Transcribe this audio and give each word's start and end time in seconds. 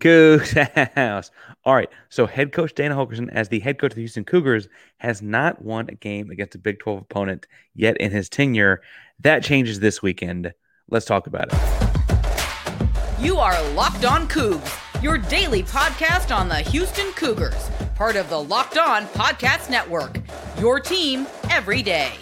Coogs 0.00 0.52
House. 0.94 1.30
All 1.64 1.74
right. 1.74 1.88
So 2.08 2.26
head 2.26 2.52
coach 2.52 2.74
Dana 2.74 2.94
Holgorsen, 2.94 3.28
as 3.30 3.48
the 3.48 3.60
head 3.60 3.78
coach 3.78 3.92
of 3.92 3.96
the 3.96 4.02
Houston 4.02 4.24
Cougars, 4.24 4.68
has 4.98 5.22
not 5.22 5.62
won 5.62 5.88
a 5.88 5.94
game 5.94 6.30
against 6.30 6.54
a 6.54 6.58
Big 6.58 6.78
12 6.78 7.02
opponent 7.02 7.46
yet 7.74 7.96
in 7.98 8.10
his 8.10 8.28
tenure. 8.28 8.82
That 9.20 9.42
changes 9.42 9.80
this 9.80 10.02
weekend. 10.02 10.52
Let's 10.88 11.06
talk 11.06 11.26
about 11.26 11.48
it. 11.52 11.76
You 13.18 13.38
are 13.38 13.60
Locked 13.70 14.04
On 14.04 14.28
Coogs, 14.28 15.02
your 15.02 15.18
daily 15.18 15.62
podcast 15.62 16.34
on 16.36 16.48
the 16.48 16.56
Houston 16.56 17.10
Cougars, 17.12 17.70
part 17.94 18.16
of 18.16 18.28
the 18.28 18.40
Locked 18.40 18.78
On 18.78 19.06
Podcast 19.06 19.70
Network. 19.70 20.20
Your 20.60 20.78
team 20.80 21.26
every 21.50 21.82
day. 21.82 22.12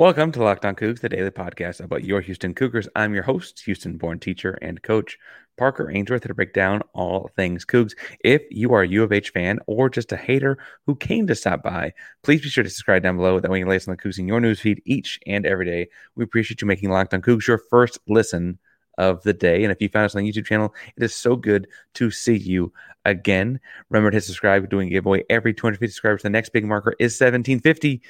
Welcome 0.00 0.32
to 0.32 0.42
Locked 0.42 0.64
On 0.64 0.74
Coogs, 0.74 1.02
the 1.02 1.10
daily 1.10 1.30
podcast 1.30 1.78
about 1.84 2.04
your 2.04 2.22
Houston 2.22 2.54
Cougars. 2.54 2.88
I'm 2.96 3.12
your 3.12 3.22
host, 3.22 3.60
Houston-born 3.66 4.18
teacher 4.18 4.52
and 4.62 4.82
coach 4.82 5.18
Parker 5.58 5.90
Ainsworth 5.90 6.22
to 6.22 6.32
break 6.32 6.54
down 6.54 6.80
all 6.94 7.28
things 7.36 7.66
Coogs. 7.66 7.92
If 8.24 8.40
you 8.50 8.72
are 8.72 8.80
a 8.80 8.88
U 8.88 9.02
of 9.02 9.12
H 9.12 9.28
fan 9.28 9.58
or 9.66 9.90
just 9.90 10.10
a 10.10 10.16
hater 10.16 10.56
who 10.86 10.96
came 10.96 11.26
to 11.26 11.34
stop 11.34 11.62
by, 11.62 11.92
please 12.22 12.40
be 12.40 12.48
sure 12.48 12.64
to 12.64 12.70
subscribe 12.70 13.02
down 13.02 13.18
below. 13.18 13.40
That 13.40 13.50
way 13.50 13.58
you 13.58 13.66
can 13.66 13.68
listen 13.70 13.94
to 13.94 14.02
Coogs 14.02 14.18
in 14.18 14.26
your 14.26 14.40
newsfeed 14.40 14.78
each 14.86 15.20
and 15.26 15.44
every 15.44 15.66
day. 15.66 15.90
We 16.16 16.24
appreciate 16.24 16.62
you 16.62 16.66
making 16.66 16.88
Locked 16.88 17.12
On 17.12 17.20
Coogs 17.20 17.46
your 17.46 17.60
first 17.68 17.98
listen 18.08 18.58
of 18.96 19.22
the 19.22 19.34
day. 19.34 19.64
And 19.64 19.70
if 19.70 19.82
you 19.82 19.90
found 19.90 20.06
us 20.06 20.16
on 20.16 20.22
the 20.22 20.32
YouTube 20.32 20.46
channel, 20.46 20.74
it 20.96 21.02
is 21.02 21.14
so 21.14 21.36
good 21.36 21.68
to 21.96 22.10
see 22.10 22.38
you 22.38 22.72
again. 23.04 23.60
Remember 23.90 24.10
to 24.10 24.20
subscribe. 24.22 24.70
Doing 24.70 24.88
giveaway 24.88 25.24
every 25.28 25.52
250 25.52 25.88
subscribers. 25.88 26.22
The 26.22 26.30
next 26.30 26.54
big 26.54 26.64
marker 26.64 26.94
is 26.98 27.20
1750. 27.20 28.00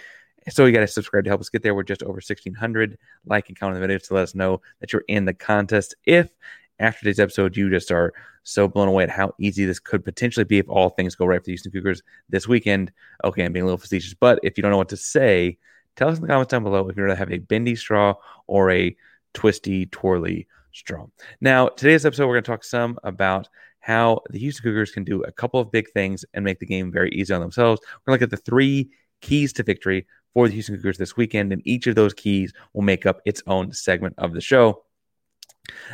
So 0.48 0.64
you 0.64 0.72
got 0.72 0.80
to 0.80 0.86
subscribe 0.86 1.24
to 1.24 1.30
help 1.30 1.40
us 1.40 1.48
get 1.48 1.62
there. 1.62 1.74
We're 1.74 1.82
just 1.82 2.02
over 2.02 2.14
1,600. 2.14 2.98
Like 3.26 3.48
and 3.48 3.58
comment 3.58 3.82
on 3.82 3.86
the 3.86 3.94
videos 3.94 4.08
to 4.08 4.14
let 4.14 4.22
us 4.22 4.34
know 4.34 4.60
that 4.80 4.92
you're 4.92 5.04
in 5.08 5.24
the 5.24 5.34
contest. 5.34 5.94
If 6.04 6.30
after 6.78 7.00
today's 7.00 7.20
episode 7.20 7.56
you 7.56 7.68
just 7.68 7.92
are 7.92 8.14
so 8.42 8.66
blown 8.66 8.88
away 8.88 9.02
at 9.02 9.10
how 9.10 9.34
easy 9.38 9.66
this 9.66 9.78
could 9.78 10.04
potentially 10.04 10.44
be 10.44 10.58
if 10.58 10.68
all 10.68 10.88
things 10.88 11.14
go 11.14 11.26
right 11.26 11.40
for 11.40 11.44
the 11.44 11.52
Houston 11.52 11.72
Cougars 11.72 12.02
this 12.30 12.48
weekend, 12.48 12.90
okay, 13.22 13.44
I'm 13.44 13.52
being 13.52 13.64
a 13.64 13.66
little 13.66 13.78
facetious. 13.78 14.14
But 14.14 14.40
if 14.42 14.56
you 14.56 14.62
don't 14.62 14.70
know 14.70 14.78
what 14.78 14.88
to 14.88 14.96
say, 14.96 15.58
tell 15.96 16.08
us 16.08 16.16
in 16.16 16.22
the 16.22 16.28
comments 16.28 16.50
down 16.50 16.62
below 16.62 16.88
if 16.88 16.96
you'd 16.96 17.02
rather 17.02 17.16
have 17.16 17.32
a 17.32 17.38
bendy 17.38 17.76
straw 17.76 18.14
or 18.46 18.70
a 18.70 18.96
twisty, 19.34 19.86
twirly 19.86 20.46
straw. 20.72 21.06
Now, 21.40 21.68
today's 21.68 22.06
episode, 22.06 22.26
we're 22.26 22.34
going 22.34 22.44
to 22.44 22.50
talk 22.50 22.64
some 22.64 22.98
about 23.04 23.48
how 23.80 24.20
the 24.30 24.38
Houston 24.38 24.62
Cougars 24.62 24.90
can 24.90 25.04
do 25.04 25.22
a 25.22 25.32
couple 25.32 25.60
of 25.60 25.70
big 25.70 25.90
things 25.90 26.24
and 26.34 26.44
make 26.44 26.58
the 26.58 26.66
game 26.66 26.90
very 26.90 27.10
easy 27.10 27.32
on 27.32 27.40
themselves. 27.40 27.80
We're 27.82 28.12
going 28.12 28.18
to 28.18 28.24
look 28.24 28.32
at 28.32 28.36
the 28.36 28.50
three 28.50 28.90
keys 29.20 29.52
to 29.54 29.62
victory 29.62 30.06
for 30.34 30.48
the 30.48 30.54
Houston 30.54 30.76
Cougars 30.76 30.98
this 30.98 31.16
weekend, 31.16 31.52
and 31.52 31.62
each 31.64 31.86
of 31.86 31.94
those 31.94 32.14
keys 32.14 32.52
will 32.72 32.82
make 32.82 33.06
up 33.06 33.20
its 33.24 33.42
own 33.46 33.72
segment 33.72 34.14
of 34.18 34.32
the 34.32 34.40
show. 34.40 34.84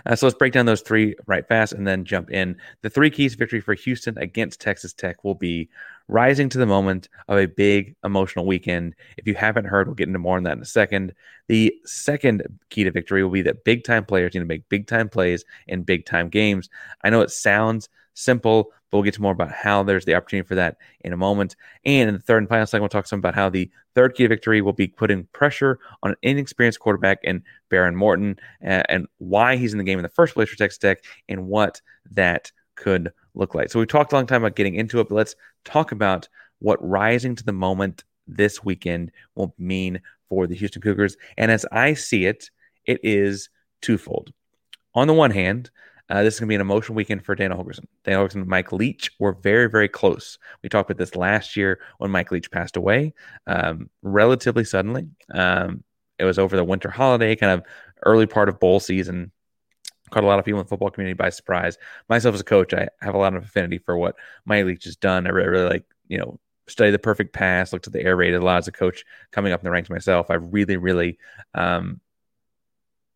Uh, 0.05 0.15
so 0.17 0.27
let's 0.27 0.39
break 0.39 0.53
down 0.53 0.67
those 0.67 0.81
three 0.81 1.15
right 1.27 1.47
fast 1.49 1.73
and 1.73 1.87
then 1.87 2.05
jump 2.05 2.31
in. 2.31 2.57
The 2.83 2.91
three 2.91 3.11
keys 3.11 3.33
to 3.33 3.39
victory 3.39 3.61
for 3.61 3.75
Houston 3.75 4.17
against 4.19 4.61
Texas 4.61 4.93
Tech 4.93 5.25
will 5.25 5.35
be 5.35 5.69
rising 6.09 6.49
to 6.51 6.59
the 6.59 6.67
moment 6.67 7.09
of 7.29 7.39
a 7.39 7.47
big 7.47 7.97
emotional 8.05 8.47
weekend. 8.47 8.95
If 9.17 9.27
you 9.27 9.35
haven't 9.35 9.67
heard, 9.67 9.87
we'll 9.87 9.95
get 9.95 10.09
into 10.09 10.19
more 10.19 10.37
on 10.37 10.45
that 10.45 10.57
in 10.57 10.63
a 10.63 10.67
second. 10.67 11.15
The 11.49 11.75
second 11.85 12.61
key 12.71 12.85
to 12.85 12.91
victory 12.91 13.23
will 13.23 13.31
be 13.31 13.43
that 13.43 13.65
big 13.65 13.85
time 13.85 14.05
players 14.05 14.35
need 14.35 14.41
to 14.41 14.47
make 14.47 14.69
big 14.69 14.87
time 14.87 15.09
plays 15.09 15.45
in 15.67 15.83
big 15.83 16.07
time 16.07 16.29
games. 16.29 16.69
I 17.03 17.11
know 17.11 17.23
it 17.23 17.31
sounds 17.31 17.89
simple, 18.17 18.73
but 18.91 18.99
we'll 18.99 19.05
get 19.05 19.15
to 19.15 19.23
more 19.23 19.33
about 19.33 19.53
how 19.53 19.83
there's 19.83 20.05
the 20.05 20.15
opportunity 20.15 20.47
for 20.47 20.55
that 20.57 20.79
in 21.01 21.13
a 21.13 21.17
moment. 21.17 21.55
And 21.85 22.09
in 22.09 22.15
the 22.15 22.21
third 22.21 22.39
and 22.39 22.49
final 22.49 22.67
segment, 22.67 22.83
we'll 22.83 23.01
talk 23.01 23.07
some 23.07 23.19
about 23.19 23.35
how 23.35 23.49
the 23.49 23.71
third 23.95 24.15
key 24.15 24.25
to 24.25 24.29
victory 24.29 24.61
will 24.63 24.73
be 24.73 24.89
putting 24.89 25.25
pressure 25.33 25.79
on 26.03 26.13
an 26.13 26.17
inexperienced 26.23 26.81
quarterback 26.81 27.19
in 27.23 27.43
Behren 27.71 27.95
Morton 27.95 28.39
and, 28.61 28.85
and 28.89 29.07
why 29.19 29.57
he's 29.57 29.73
in 29.73 29.79
the 29.79 29.85
game 29.85 29.99
in 29.99 30.03
the 30.03 30.09
first 30.09 30.35
place 30.35 30.49
for 30.49 30.57
Texas 30.57 30.79
Tech 30.79 31.05
and 31.29 31.47
what 31.47 31.81
that 32.11 32.51
could 32.75 33.13
look 33.35 33.55
like. 33.55 33.71
So 33.71 33.79
we 33.79 33.87
talked 33.87 34.13
a 34.13 34.17
long 34.17 34.27
time 34.27 34.43
about 34.43 34.57
getting 34.57 34.75
into 34.75 35.01
it, 35.01 35.09
but 35.09 35.15
let's 35.15 35.37
talk 35.65 35.93
about 35.93 36.29
what 36.59 36.83
rising 36.87 37.37
to 37.37 37.45
the 37.45 37.53
moment 37.53 38.05
this 38.27 38.65
weekend 38.65 39.13
will 39.35 39.55
mean 39.59 40.01
for 40.29 40.47
the 40.47 40.55
Houston 40.55 40.83
Cougars. 40.83 41.17
And 41.37 41.51
as 41.51 41.67
I 41.71 41.95
see 41.95 42.27
it, 42.27 42.51
it 42.87 43.01
is 43.03 43.51
twofold. 43.83 44.33
On 44.95 45.07
the 45.07 45.15
one 45.15 45.31
hand, 45.31 45.71
uh, 46.09 46.23
this 46.23 46.35
is 46.35 46.41
going 46.41 46.47
to 46.47 46.51
be 46.51 46.55
an 46.55 46.61
emotional 46.61 46.95
weekend 46.95 47.25
for 47.25 47.35
Dana 47.35 47.57
Holgorsen. 47.57 47.87
Dana 48.05 48.19
Holgorsen 48.19 48.37
and 48.37 48.47
Mike 48.47 48.73
Leach 48.73 49.11
were 49.19 49.33
very, 49.33 49.69
very 49.69 49.89
close. 49.89 50.39
We 50.63 50.69
talked 50.69 50.91
about 50.91 50.99
this 50.99 51.17
last 51.17 51.57
year 51.57 51.81
when 51.99 52.11
Mike 52.11 52.31
Leach 52.31 52.51
passed 52.51 52.77
away 52.77 53.13
um, 53.47 53.91
relatively 54.03 54.65
suddenly. 54.65 55.09
Um, 55.33 55.83
it 56.19 56.25
was 56.25 56.39
over 56.39 56.57
the 56.57 56.65
winter 56.65 56.91
holiday, 56.91 57.35
kind 57.35 57.53
of 57.53 57.67
early 58.05 58.27
part 58.27 58.49
of 58.49 58.61
bowl 58.61 58.81
season. 58.81 59.33
Caught 60.11 60.23
a 60.23 60.29
lot 60.29 60.39
of 60.39 60.45
people 60.45 60.61
in 60.61 60.65
the 60.65 60.69
football 60.69 60.91
community 60.91 61.15
by 61.15 61.31
surprise. 61.31 61.77
Myself 62.09 62.35
as 62.35 62.41
a 62.41 62.45
coach, 62.45 62.73
I 62.73 62.89
have 63.01 63.17
a 63.17 63.19
lot 63.19 63.35
of 63.35 63.43
affinity 63.43 63.79
for 63.79 63.97
what 63.97 64.15
Mike 64.45 64.65
Leach 64.65 64.85
has 64.85 64.95
done. 64.95 65.27
I 65.27 65.31
really, 65.31 65.49
really 65.49 65.69
like, 65.69 65.85
you 66.07 66.19
know, 66.19 66.39
study 66.69 66.93
the 66.93 66.99
perfect 66.99 67.33
pass, 67.33 67.73
looked 67.73 67.89
at 67.89 67.93
the 67.93 68.03
air 68.03 68.17
raid 68.17 68.35
a 68.35 68.41
lot 68.41 68.59
as 68.59 68.69
a 68.69 68.73
coach 68.73 69.05
coming 69.33 69.53
up 69.53 69.61
in 69.61 69.65
the 69.65 69.71
ranks 69.71 69.91
myself. 69.91 70.31
I 70.31 70.35
really, 70.35 70.77
really 70.77 71.19
um, 71.55 72.01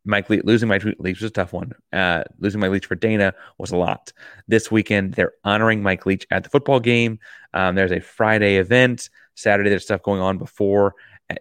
Mike 0.04 0.30
Le- 0.30 0.42
losing 0.44 0.68
Mike 0.68 0.84
Leach 0.84 1.20
was 1.20 1.30
a 1.30 1.30
tough 1.30 1.52
one. 1.52 1.72
Uh, 1.92 2.24
losing 2.38 2.60
Mike 2.60 2.70
Leach 2.70 2.86
for 2.86 2.94
Dana 2.94 3.34
was 3.58 3.70
a 3.70 3.76
lot. 3.76 4.12
This 4.48 4.70
weekend, 4.70 5.14
they're 5.14 5.32
honoring 5.44 5.82
Mike 5.82 6.06
Leach 6.06 6.26
at 6.30 6.44
the 6.44 6.50
football 6.50 6.80
game. 6.80 7.18
Um, 7.52 7.74
there's 7.74 7.92
a 7.92 8.00
Friday 8.00 8.56
event. 8.56 9.10
Saturday, 9.34 9.70
there's 9.70 9.84
stuff 9.84 10.02
going 10.02 10.20
on 10.20 10.38
before 10.38 10.94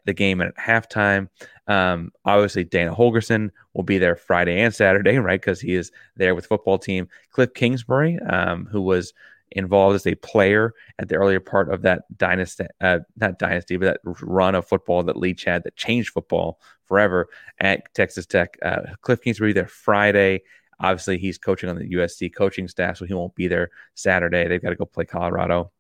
the 0.06 0.14
game 0.14 0.42
and 0.42 0.52
at 0.56 0.58
halftime. 0.58 1.30
Um, 1.68 2.12
obviously, 2.26 2.64
Dana 2.64 2.94
Holgorsen 2.94 3.50
will 3.74 3.84
be 3.84 3.98
there 3.98 4.16
Friday 4.16 4.60
and 4.62 4.74
Saturday, 4.74 5.18
right? 5.20 5.40
Because 5.40 5.62
he 5.62 5.76
is 5.76 5.92
there 6.16 6.36
with 6.36 6.46
the 6.46 6.50
football 6.50 6.78
team. 6.78 7.08
Cliff 7.32 7.54
Kingsbury, 7.54 8.20
um, 8.20 8.66
who 8.66 8.82
was 8.82 9.14
involved 9.52 9.96
as 9.96 10.08
a 10.08 10.16
player 10.16 10.74
at 11.00 11.10
the 11.10 11.16
earlier 11.16 11.40
part 11.40 11.72
of 11.72 11.82
that 11.84 12.04
dynasty, 12.18 12.66
uh, 12.82 13.00
not 13.18 13.40
dynasty, 13.40 13.78
but 13.78 13.86
that 13.86 14.02
run 14.22 14.56
of 14.56 14.68
football 14.68 15.04
that 15.04 15.18
Leach 15.18 15.44
had 15.44 15.64
that 15.64 15.76
changed 15.76 16.10
football 16.10 16.60
forever 16.86 17.30
at 17.60 17.94
Texas 17.94 18.26
Tech. 18.26 18.58
Uh, 18.62 18.82
Cliff 19.02 19.22
Kingsbury 19.22 19.54
there 19.54 19.68
Friday. 19.68 20.42
Obviously, 20.80 21.18
he's 21.18 21.38
coaching 21.38 21.70
on 21.70 21.78
the 21.78 21.90
USC 21.92 22.34
coaching 22.34 22.68
staff, 22.68 22.98
so 22.98 23.06
he 23.06 23.14
won't 23.14 23.36
be 23.36 23.48
there 23.48 23.70
Saturday. 23.96 24.48
They've 24.48 24.62
got 24.62 24.70
to 24.70 24.76
go 24.76 24.86
play 24.86 25.06
Colorado 25.06 25.72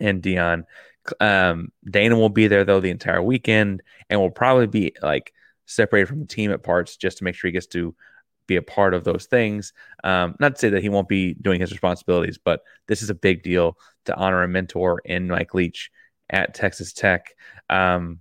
and 0.00 0.22
Deion. 0.22 0.64
Um, 1.20 1.70
Dana 1.88 2.16
will 2.16 2.30
be 2.30 2.48
there 2.48 2.64
though 2.64 2.80
the 2.80 2.90
entire 2.90 3.22
weekend, 3.22 3.82
and 4.08 4.20
will 4.20 4.30
probably 4.30 4.66
be 4.66 4.94
like 5.02 5.32
separated 5.66 6.06
from 6.06 6.20
the 6.20 6.26
team 6.26 6.50
at 6.52 6.62
parts 6.62 6.96
just 6.96 7.18
to 7.18 7.24
make 7.24 7.34
sure 7.34 7.48
he 7.48 7.52
gets 7.52 7.66
to 7.66 7.94
be 8.46 8.56
a 8.56 8.62
part 8.62 8.94
of 8.94 9.04
those 9.04 9.26
things. 9.26 9.72
Um, 10.04 10.36
not 10.40 10.54
to 10.54 10.60
say 10.60 10.68
that 10.70 10.82
he 10.82 10.88
won't 10.88 11.08
be 11.08 11.34
doing 11.34 11.60
his 11.60 11.72
responsibilities, 11.72 12.38
but 12.42 12.62
this 12.86 13.02
is 13.02 13.10
a 13.10 13.14
big 13.14 13.42
deal 13.42 13.78
to 14.06 14.16
honor 14.16 14.42
a 14.42 14.48
mentor 14.48 15.00
in 15.04 15.28
Mike 15.28 15.54
Leach 15.54 15.90
at 16.30 16.54
Texas 16.54 16.92
Tech. 16.92 17.34
Um, 17.70 18.20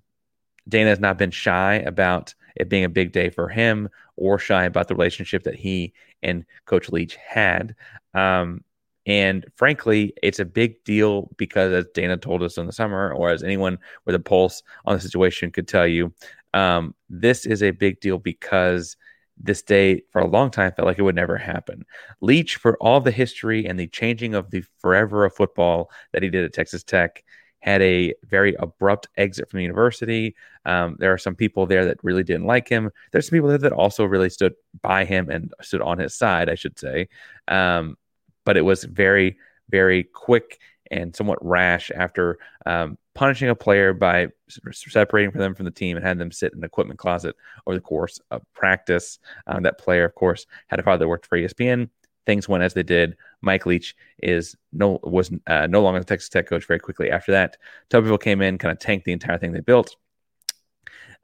Dana 0.68 0.90
has 0.90 1.00
not 1.00 1.18
been 1.18 1.32
shy 1.32 1.76
about 1.76 2.34
it 2.56 2.70
being 2.70 2.84
a 2.84 2.90
big 2.90 3.12
day 3.12 3.30
for 3.30 3.50
him 3.50 3.90
or 4.16 4.40
shy 4.40 4.64
about 4.64 4.88
the 4.88 4.96
relationship 4.96 5.44
that 5.44 5.56
he 5.56 5.94
and 6.24 6.46
Coach 6.66 6.90
Leach 6.90 7.16
had. 7.16 7.76
Um, 8.14 8.64
and 9.06 9.46
frankly, 9.56 10.14
it's 10.24 10.40
a 10.40 10.46
big 10.46 10.84
deal 10.84 11.30
because, 11.38 11.72
as 11.72 11.86
Dana 11.94 12.18
told 12.18 12.42
us 12.42 12.58
in 12.58 12.66
the 12.66 12.72
summer, 12.72 13.14
or 13.14 13.30
as 13.30 13.44
anyone 13.44 13.78
with 14.06 14.16
a 14.16 14.20
pulse 14.20 14.64
on 14.86 14.96
the 14.96 15.02
situation 15.02 15.52
could 15.52 15.68
tell 15.68 15.86
you, 15.86 16.12
um, 16.56 16.96
this 17.10 17.46
is 17.46 17.62
a 17.62 17.72
big 17.72 18.00
deal 18.00 18.18
because 18.18 18.98
this 19.38 19.62
day 19.62 20.02
for 20.12 20.22
a 20.22 20.28
long 20.28 20.50
time 20.50 20.72
felt 20.72 20.86
like 20.86 21.00
it 21.00 21.04
would 21.04 21.16
never 21.16 21.38
happen. 21.38 21.86
Leach, 22.22 22.56
for 22.56 22.78
all 22.78 23.02
the 23.02 23.12
history 23.12 23.66
and 23.66 23.80
the 23.80 23.88
changing 23.88 24.34
of 24.34 24.52
the 24.52 24.64
forever 24.80 25.26
of 25.26 25.36
football 25.36 25.92
that 26.14 26.24
he 26.24 26.30
did 26.30 26.46
at 26.46 26.54
Texas 26.54 26.84
Tech, 26.84 27.24
had 27.60 27.82
a 27.82 28.14
very 28.24 28.56
abrupt 28.60 29.08
exit 29.18 29.50
from 29.50 29.58
the 29.58 29.64
university. 29.64 30.36
Um, 30.66 30.98
there 31.00 31.12
are 31.12 31.18
some 31.18 31.36
people 31.36 31.66
there 31.66 31.86
that 31.86 32.04
really 32.04 32.24
didn't 32.24 32.46
like 32.46 32.70
him. 32.70 32.92
There's 33.12 33.28
some 33.28 33.36
people 33.36 33.50
there 33.50 33.58
that 33.58 33.72
also 33.72 34.06
really 34.06 34.30
stood 34.30 34.54
by 34.82 35.04
him 35.04 35.30
and 35.30 35.52
stood 35.62 35.82
on 35.82 35.98
his 35.98 36.14
side, 36.14 36.48
I 36.48 36.56
should 36.56 36.78
say. 36.78 37.10
Um, 37.48 37.98
but 38.46 38.56
it 38.56 38.62
was 38.62 38.84
very, 38.84 39.38
very 39.70 40.04
quick 40.04 40.60
and 40.92 41.16
somewhat 41.16 41.44
rash 41.44 41.90
after 41.90 42.38
um, 42.68 43.00
punishing 43.16 43.50
a 43.50 43.56
player 43.56 43.94
by 43.94 44.28
separating 44.50 45.32
for 45.32 45.38
them 45.38 45.56
from 45.56 45.66
the 45.66 45.72
team 45.72 45.98
and 45.98 46.06
had 46.06 46.18
them 46.18 46.32
sit 46.32 46.54
in 46.54 46.60
the 46.60 46.66
equipment 46.66 47.00
closet 47.00 47.36
over 47.66 47.76
the 47.76 47.82
course 47.82 48.20
of 48.32 48.42
practice. 48.54 49.20
Um, 49.48 49.64
that 49.64 49.78
player, 49.78 50.06
of 50.06 50.16
course, 50.16 50.46
had 50.68 50.80
a 50.80 50.84
father 50.84 51.00
that 51.00 51.08
worked 51.08 51.26
for 51.26 51.38
ESPN. 51.38 51.90
Things 52.26 52.50
went 52.50 52.64
as 52.64 52.74
they 52.74 52.84
did. 52.84 53.18
Mike 53.42 53.66
Leach 53.66 53.96
is 54.22 54.56
no 54.74 55.00
was 55.04 55.32
uh, 55.48 55.68
no 55.68 55.82
longer 55.82 56.00
the 56.00 56.06
Texas 56.06 56.30
Tech 56.30 56.48
coach. 56.48 56.66
Very 56.66 56.80
quickly 56.80 57.12
after 57.12 57.32
that, 57.34 57.58
Tuberville 57.90 58.22
came 58.22 58.42
in, 58.42 58.58
kind 58.58 58.72
of 58.72 58.80
tanked 58.80 59.06
the 59.06 59.12
entire 59.12 59.38
thing 59.38 59.52
they 59.52 59.60
built. 59.60 59.96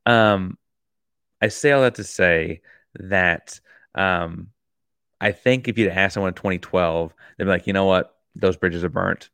Um, 0.05 0.57
I 1.41 1.47
say 1.47 1.71
all 1.71 1.81
that 1.81 1.95
to 1.95 2.03
say 2.03 2.61
that 2.99 3.59
um, 3.95 4.49
I 5.19 5.31
think 5.31 5.67
if 5.67 5.77
you'd 5.77 5.89
asked 5.89 6.13
someone 6.13 6.29
in 6.29 6.35
2012, 6.35 7.13
they'd 7.37 7.43
be 7.45 7.49
like, 7.49 7.65
you 7.65 7.73
know 7.73 7.85
what, 7.85 8.15
those 8.35 8.57
bridges 8.57 8.83
are 8.83 8.89
burnt 8.89 9.29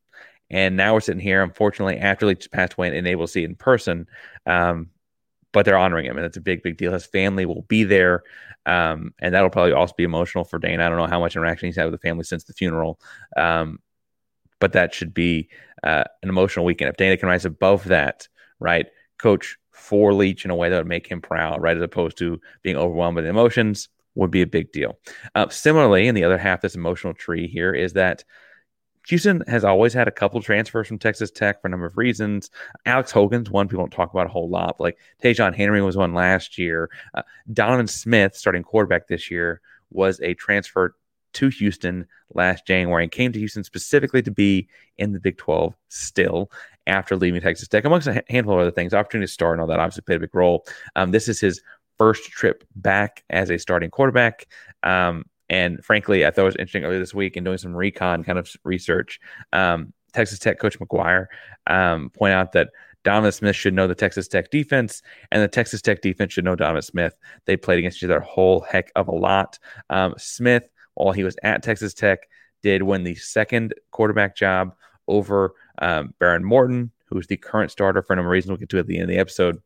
And 0.50 0.78
now 0.78 0.94
we're 0.94 1.02
sitting 1.02 1.22
here, 1.22 1.44
unfortunately, 1.44 1.98
after 1.98 2.26
Leach 2.26 2.50
passed 2.52 2.74
away 2.74 2.88
and 2.88 2.98
unable 2.98 3.26
to 3.26 3.32
see 3.32 3.44
it 3.44 3.50
in 3.50 3.56
person. 3.56 4.08
Um, 4.46 4.90
but 5.54 5.66
they're 5.66 5.78
honoring 5.78 6.06
him, 6.06 6.18
and 6.18 6.26
it's 6.26 6.38
a 6.38 6.42
big, 6.42 6.62
big 6.62 6.78
deal. 6.78 6.94
His 6.94 7.06
family 7.06 7.46
will 7.46 7.64
be 7.64 7.84
there, 7.84 8.24
um, 8.66 9.14
and 9.20 9.34
that'll 9.34 9.50
probably 9.50 9.72
also 9.72 9.94
be 9.98 10.04
emotional 10.04 10.44
for 10.44 10.60
Dana. 10.60 10.86
I 10.86 10.90
don't 10.90 10.98
know 10.98 11.08
how 11.08 11.20
much 11.20 11.36
interaction 11.36 11.68
he's 11.68 11.76
had 11.76 11.86
with 11.86 12.00
the 12.00 12.08
family 12.08 12.26
since 12.26 12.44
the 12.44 12.54
funeral, 12.54 13.00
um, 13.36 13.80
but 14.60 14.74
that 14.74 14.94
should 14.94 15.14
be 15.14 15.50
uh, 15.84 16.04
an 16.22 16.30
emotional 16.30 16.66
weekend. 16.66 16.90
If 16.90 16.98
Dana 16.98 17.18
can 17.18 17.30
rise 17.30 17.46
above 17.46 17.86
that, 17.86 18.28
right, 18.60 18.88
coach 19.18 19.58
for 19.72 20.14
Leach 20.14 20.46
in 20.46 20.52
a 20.52 20.56
way 20.56 20.70
that 20.70 20.78
would 20.78 20.86
make 20.86 21.08
him 21.08 21.22
proud, 21.22 21.62
right, 21.62 21.78
as 21.78 21.84
opposed 21.84 22.18
to 22.18 22.40
being 22.62 22.76
overwhelmed 22.76 23.16
with 23.16 23.26
emotions, 23.26 23.90
would 24.16 24.32
be 24.32 24.42
a 24.42 24.48
big 24.48 24.72
deal. 24.72 25.00
Uh, 25.34 25.48
similarly, 25.50 26.08
in 26.08 26.16
the 26.16 26.24
other 26.24 26.38
half, 26.38 26.62
this 26.62 26.76
emotional 26.76 27.14
tree 27.14 27.48
here 27.48 27.74
is 27.74 27.94
that 27.94 28.24
Houston 29.08 29.42
has 29.48 29.64
always 29.64 29.94
had 29.94 30.08
a 30.08 30.12
couple 30.12 30.42
transfers 30.42 30.88
from 30.88 31.00
Texas 31.00 31.32
Tech 31.32 31.62
for 31.62 31.68
a 31.68 31.72
number 31.72 31.86
of 31.86 31.98
reasons. 31.98 32.50
Alex 32.86 33.12
Hogan's 33.12 33.50
one 33.50 33.68
people 33.68 33.84
don't 33.84 33.92
talk 33.92 34.12
about 34.12 34.28
a 34.28 34.30
whole 34.30 34.50
lot. 34.50 34.80
Like 34.80 34.98
Tajon 35.24 35.56
Henry 35.56 35.82
was 35.82 35.96
one 35.96 36.14
last 36.14 36.58
year. 36.58 36.90
Uh, 37.14 37.24
Donovan 37.52 37.88
Smith, 37.88 38.36
starting 38.36 38.64
quarterback 38.64 39.08
this 39.08 39.32
year, 39.32 39.62
was 39.92 40.20
a 40.22 40.34
transfer 40.34 40.96
to 41.34 41.50
Houston 41.50 42.06
last 42.34 42.66
January 42.66 43.04
and 43.04 43.12
came 43.12 43.32
to 43.32 43.40
Houston 43.40 43.64
specifically 43.64 44.22
to 44.24 44.32
be 44.32 44.68
in 44.98 45.14
the 45.14 45.20
Big 45.20 45.38
12 45.38 45.74
still 45.88 46.52
after 46.86 47.16
leaving 47.16 47.42
Texas 47.42 47.68
Tech, 47.68 47.86
amongst 47.86 48.08
a 48.08 48.24
handful 48.30 48.56
of 48.56 48.62
other 48.62 48.72
things. 48.72 48.94
Opportunity 48.94 49.28
to 49.28 49.32
start 49.32 49.54
and 49.54 49.62
all 49.62 49.68
that 49.68 49.80
obviously 49.80 50.02
played 50.02 50.18
a 50.18 50.22
big 50.22 50.36
role. 50.36 50.66
Um, 50.96 51.12
this 51.12 51.28
is 51.28 51.40
his 51.40 51.62
first 51.98 52.24
trip 52.26 52.64
back 52.76 53.24
as 53.30 53.50
a 53.50 53.58
starting 53.58 53.90
quarterback. 53.90 54.48
Um, 54.84 55.26
and 55.50 55.84
frankly, 55.84 56.26
I 56.26 56.32
thought 56.32 56.42
it 56.42 56.46
was 56.46 56.56
interesting 56.56 56.84
earlier 56.84 57.00
this 57.00 57.14
week 57.14 57.38
in 57.38 57.44
doing 57.44 57.58
some 57.58 57.76
recon 57.76 58.24
kind 58.24 58.40
of 58.40 58.52
research. 58.64 59.20
Um, 59.54 59.94
Texas 60.14 60.40
Tech 60.40 60.60
coach 60.60 60.80
McGuire 60.80 61.28
um, 61.68 62.10
point 62.10 62.34
out 62.34 62.54
that 62.54 62.70
Donovan 63.04 63.32
Smith 63.32 63.56
should 63.56 63.74
know 63.74 63.88
the 63.88 63.96
Texas 63.96 64.28
Tech 64.28 64.52
defense, 64.52 65.02
and 65.32 65.42
the 65.42 65.48
Texas 65.48 65.82
Tech 65.82 66.02
defense 66.02 66.34
should 66.34 66.44
know 66.44 66.56
Donovan 66.56 66.82
Smith. 66.82 67.16
They 67.46 67.56
played 67.56 67.80
against 67.80 67.98
each 67.98 68.04
other 68.06 68.18
a 68.18 68.26
whole 68.26 68.62
heck 68.62 68.92
of 68.96 69.08
a 69.08 69.16
lot. 69.16 69.60
Um, 69.90 70.16
Smith, 70.18 70.70
while 70.96 71.14
he 71.14 71.24
was 71.24 71.38
at 71.44 71.64
Texas 71.64 71.94
Tech, 71.94 72.20
did 72.64 72.84
win 72.84 73.04
the 73.04 73.16
second 73.16 73.74
quarterback 73.92 74.36
job 74.36 74.76
over 75.08 75.54
um, 75.80 76.14
Behren 76.20 76.44
Morton, 76.44 76.92
who 77.06 77.18
is 77.18 77.28
the 77.28 77.38
current 77.38 77.72
starter 77.72 78.02
for 78.02 78.14
a 78.14 78.16
number 78.16 78.30
of 78.30 78.34
reasons 78.34 78.50
we'll 78.50 78.58
get 78.58 78.70
to 78.70 78.80
at 78.80 78.88
the 78.88 78.96
end 78.96 79.04
of 79.04 79.10
the 79.10 79.20
episode. 79.20 79.62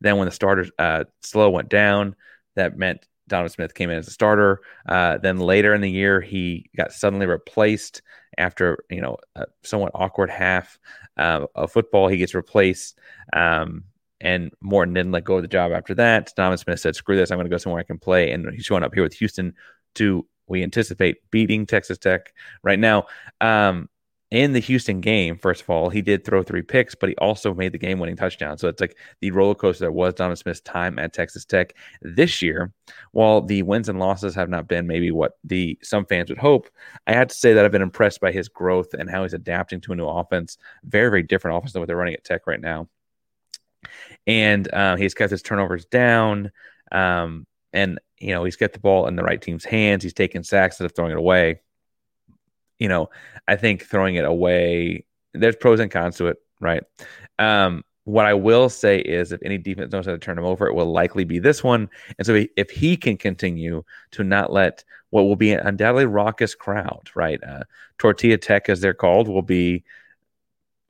Then 0.00 0.16
when 0.16 0.26
the 0.26 0.32
starters 0.32 0.70
uh, 0.78 1.04
slow 1.22 1.50
went 1.50 1.68
down, 1.68 2.16
that 2.54 2.76
meant 2.76 3.06
Donovan 3.28 3.50
Smith 3.50 3.74
came 3.74 3.90
in 3.90 3.98
as 3.98 4.08
a 4.08 4.12
starter. 4.12 4.60
Uh, 4.88 5.18
then 5.18 5.38
later 5.38 5.74
in 5.74 5.80
the 5.80 5.90
year, 5.90 6.20
he 6.20 6.70
got 6.76 6.92
suddenly 6.92 7.26
replaced 7.26 8.02
after 8.38 8.84
you 8.90 9.00
know 9.00 9.16
a 9.34 9.46
somewhat 9.62 9.92
awkward 9.94 10.30
half 10.30 10.78
uh, 11.16 11.46
of 11.54 11.72
football. 11.72 12.08
He 12.08 12.18
gets 12.18 12.34
replaced, 12.34 12.98
um, 13.32 13.84
and 14.20 14.52
Morton 14.60 14.94
didn't 14.94 15.12
let 15.12 15.24
go 15.24 15.36
of 15.36 15.42
the 15.42 15.48
job 15.48 15.72
after 15.72 15.94
that. 15.94 16.32
Donovan 16.36 16.58
Smith 16.58 16.80
said, 16.80 16.96
"Screw 16.96 17.16
this! 17.16 17.30
I'm 17.30 17.38
going 17.38 17.46
to 17.46 17.50
go 17.50 17.58
somewhere 17.58 17.80
I 17.80 17.84
can 17.84 17.98
play." 17.98 18.32
And 18.32 18.52
he's 18.54 18.64
showing 18.64 18.82
up 18.82 18.94
here 18.94 19.02
with 19.02 19.14
Houston 19.14 19.54
to 19.96 20.26
we 20.48 20.62
anticipate 20.62 21.28
beating 21.30 21.66
Texas 21.66 21.98
Tech 21.98 22.32
right 22.62 22.78
now. 22.78 23.06
Um, 23.40 23.88
in 24.30 24.52
the 24.52 24.60
Houston 24.60 25.00
game, 25.00 25.38
first 25.38 25.62
of 25.62 25.70
all, 25.70 25.88
he 25.88 26.02
did 26.02 26.24
throw 26.24 26.42
three 26.42 26.62
picks, 26.62 26.96
but 26.96 27.08
he 27.08 27.14
also 27.16 27.54
made 27.54 27.70
the 27.70 27.78
game 27.78 28.00
winning 28.00 28.16
touchdown. 28.16 28.58
So 28.58 28.66
it's 28.68 28.80
like 28.80 28.96
the 29.20 29.30
roller 29.30 29.54
coaster 29.54 29.84
that 29.84 29.92
was 29.92 30.14
Donovan 30.14 30.36
Smith's 30.36 30.60
time 30.62 30.98
at 30.98 31.12
Texas 31.12 31.44
Tech 31.44 31.74
this 32.02 32.42
year. 32.42 32.72
While 33.12 33.40
the 33.40 33.62
wins 33.62 33.88
and 33.88 34.00
losses 34.00 34.34
have 34.34 34.48
not 34.48 34.66
been 34.66 34.88
maybe 34.88 35.12
what 35.12 35.32
the 35.44 35.78
some 35.80 36.06
fans 36.06 36.28
would 36.28 36.38
hope, 36.38 36.68
I 37.06 37.12
have 37.12 37.28
to 37.28 37.34
say 37.36 37.52
that 37.52 37.64
I've 37.64 37.70
been 37.70 37.82
impressed 37.82 38.20
by 38.20 38.32
his 38.32 38.48
growth 38.48 38.94
and 38.94 39.08
how 39.08 39.22
he's 39.22 39.32
adapting 39.32 39.80
to 39.82 39.92
a 39.92 39.96
new 39.96 40.08
offense. 40.08 40.58
Very, 40.82 41.08
very 41.08 41.22
different 41.22 41.56
offense 41.56 41.72
than 41.72 41.80
what 41.80 41.86
they're 41.86 41.96
running 41.96 42.14
at 42.14 42.24
Tech 42.24 42.48
right 42.48 42.60
now. 42.60 42.88
And 44.26 44.72
uh, 44.74 44.96
he's 44.96 45.14
kept 45.14 45.30
his 45.30 45.42
turnovers 45.42 45.84
down. 45.84 46.50
Um, 46.90 47.46
and, 47.72 48.00
you 48.18 48.34
know, 48.34 48.42
he's 48.42 48.56
got 48.56 48.72
the 48.72 48.80
ball 48.80 49.06
in 49.06 49.14
the 49.14 49.22
right 49.22 49.40
team's 49.40 49.64
hands. 49.64 50.02
He's 50.02 50.14
taking 50.14 50.42
sacks 50.42 50.74
instead 50.74 50.86
of 50.86 50.96
throwing 50.96 51.12
it 51.12 51.18
away 51.18 51.60
you 52.78 52.88
know, 52.88 53.10
I 53.48 53.56
think 53.56 53.84
throwing 53.84 54.16
it 54.16 54.24
away, 54.24 55.04
there's 55.32 55.56
pros 55.56 55.80
and 55.80 55.90
cons 55.90 56.16
to 56.16 56.28
it, 56.28 56.38
right? 56.60 56.82
Um, 57.38 57.84
what 58.04 58.24
I 58.24 58.34
will 58.34 58.68
say 58.68 58.98
is, 59.00 59.32
if 59.32 59.40
any 59.44 59.58
defense 59.58 59.92
knows 59.92 60.06
how 60.06 60.12
to 60.12 60.18
turn 60.18 60.38
him 60.38 60.44
over, 60.44 60.68
it 60.68 60.74
will 60.74 60.92
likely 60.92 61.24
be 61.24 61.40
this 61.40 61.64
one. 61.64 61.90
And 62.18 62.26
so, 62.26 62.44
if 62.56 62.70
he 62.70 62.96
can 62.96 63.16
continue 63.16 63.82
to 64.12 64.22
not 64.22 64.52
let 64.52 64.84
what 65.10 65.22
will 65.22 65.36
be 65.36 65.52
an 65.52 65.66
undoubtedly 65.66 66.06
raucous 66.06 66.54
crowd, 66.54 67.10
right? 67.16 67.42
Uh, 67.42 67.64
Tortilla 67.98 68.38
Tech, 68.38 68.68
as 68.68 68.80
they're 68.80 68.94
called, 68.94 69.26
will 69.26 69.42
be 69.42 69.84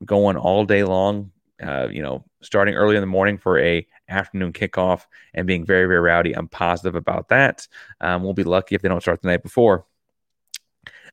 going 0.04 0.36
all 0.36 0.66
day 0.66 0.84
long. 0.84 1.32
Uh, 1.62 1.88
you 1.90 2.02
know, 2.02 2.22
starting 2.42 2.74
early 2.74 2.96
in 2.96 3.00
the 3.00 3.06
morning 3.06 3.38
for 3.38 3.58
a 3.58 3.86
afternoon 4.10 4.52
kickoff 4.52 5.06
and 5.32 5.46
being 5.46 5.64
very, 5.64 5.86
very 5.86 6.00
rowdy. 6.00 6.36
I'm 6.36 6.48
positive 6.48 6.96
about 6.96 7.30
that. 7.30 7.66
Um, 8.02 8.22
we'll 8.22 8.34
be 8.34 8.44
lucky 8.44 8.74
if 8.74 8.82
they 8.82 8.90
don't 8.90 9.00
start 9.00 9.22
the 9.22 9.28
night 9.28 9.42
before. 9.42 9.86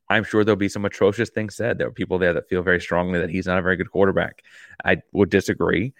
I'm 0.09 0.23
sure 0.23 0.43
there'll 0.43 0.57
be 0.57 0.69
some 0.69 0.85
atrocious 0.85 1.29
things 1.29 1.55
said. 1.55 1.77
There 1.77 1.87
are 1.87 1.91
people 1.91 2.17
there 2.19 2.33
that 2.33 2.49
feel 2.49 2.61
very 2.61 2.81
strongly 2.81 3.19
that 3.19 3.29
he's 3.29 3.47
not 3.47 3.57
a 3.57 3.61
very 3.61 3.77
good 3.77 3.91
quarterback. 3.91 4.43
I 4.83 5.01
would 5.11 5.29
disagree, 5.29 5.93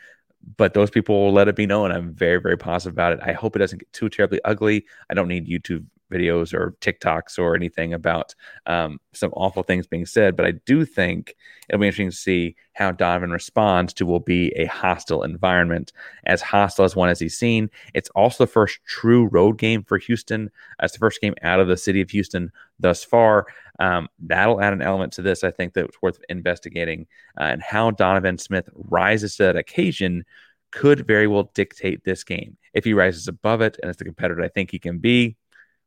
but 0.58 0.74
those 0.74 0.90
people 0.90 1.26
will 1.26 1.34
let 1.34 1.48
it 1.48 1.56
be 1.56 1.66
known. 1.66 1.92
I'm 1.92 2.14
very, 2.14 2.40
very 2.42 2.58
positive 2.58 2.94
about 2.94 3.14
it. 3.14 3.20
I 3.24 3.34
hope 3.34 3.56
it 3.56 3.60
doesn't 3.60 3.80
get 3.80 3.94
too 3.94 4.10
terribly 4.10 4.40
ugly. 4.44 4.86
I 5.10 5.14
don't 5.14 5.28
need 5.28 5.48
YouTube 5.48 5.86
videos 6.13 6.54
or 6.54 6.75
TikToks 6.81 7.39
or 7.39 7.56
anything 7.56 7.94
about 7.94 8.36
um, 8.65 9.00
some 9.13 9.31
awful 9.33 9.63
things 9.63 9.88
being 9.88 10.06
said, 10.06 10.36
but 10.36 10.45
I 10.45 10.51
do 10.65 10.86
think 10.86 11.36
it'll 11.68 11.81
be 11.81 11.88
interesting 11.88 12.12
to 12.12 12.15
see 12.15 12.56
how 12.74 12.92
Donovan 12.92 13.31
responds 13.31 13.94
to 13.94 14.06
will 14.06 14.19
be 14.19 14.50
a 14.56 14.65
hostile 14.65 15.24
environment, 15.24 15.92
as 16.25 16.42
hostile 16.42 16.86
as 16.86 16.95
one 16.95 17.10
as 17.10 17.19
he's 17.19 17.38
seen. 17.38 17.69
It's 17.94 18.10
also 18.12 18.45
the 18.45 18.51
first 18.51 18.80
true 18.86 19.27
road 19.27 19.57
game 19.57 19.83
for 19.83 19.98
Houston. 19.98 20.50
It's 20.81 20.94
the 20.94 21.00
first 21.00 21.21
game 21.21 21.36
out 21.42 21.60
of 21.60 21.68
the 21.68 21.77
city 21.77 22.01
of 22.01 22.10
Houston 22.12 22.51
thus 22.80 23.04
far. 23.04 23.48
Um, 23.80 24.07
that'll 24.19 24.62
add 24.62 24.74
an 24.74 24.81
element 24.81 25.13
to 25.13 25.21
this, 25.21 25.44
I 25.44 25.51
think, 25.51 25.74
that's 25.74 26.01
worth 26.01 26.19
investigating. 26.30 27.07
Uh, 27.39 27.45
and 27.45 27.62
how 27.62 27.92
Donovan 27.92 28.38
Smith 28.38 28.69
rises 28.75 29.36
to 29.38 29.44
that 29.44 29.56
occasion 29.56 30.24
could 30.71 31.06
very 31.06 31.27
well 31.27 31.51
dictate 31.54 32.04
this 32.04 32.24
game. 32.24 32.57
If 32.74 32.83
he 32.83 32.94
rises 32.94 33.27
above 33.27 33.62
it 33.62 33.77
and 33.81 33.89
is 33.89 33.98
the 33.98 34.06
competitor 34.06 34.42
I 34.42 34.48
think 34.48 34.71
he 34.71 34.80
can 34.80 34.98
be, 34.98 35.38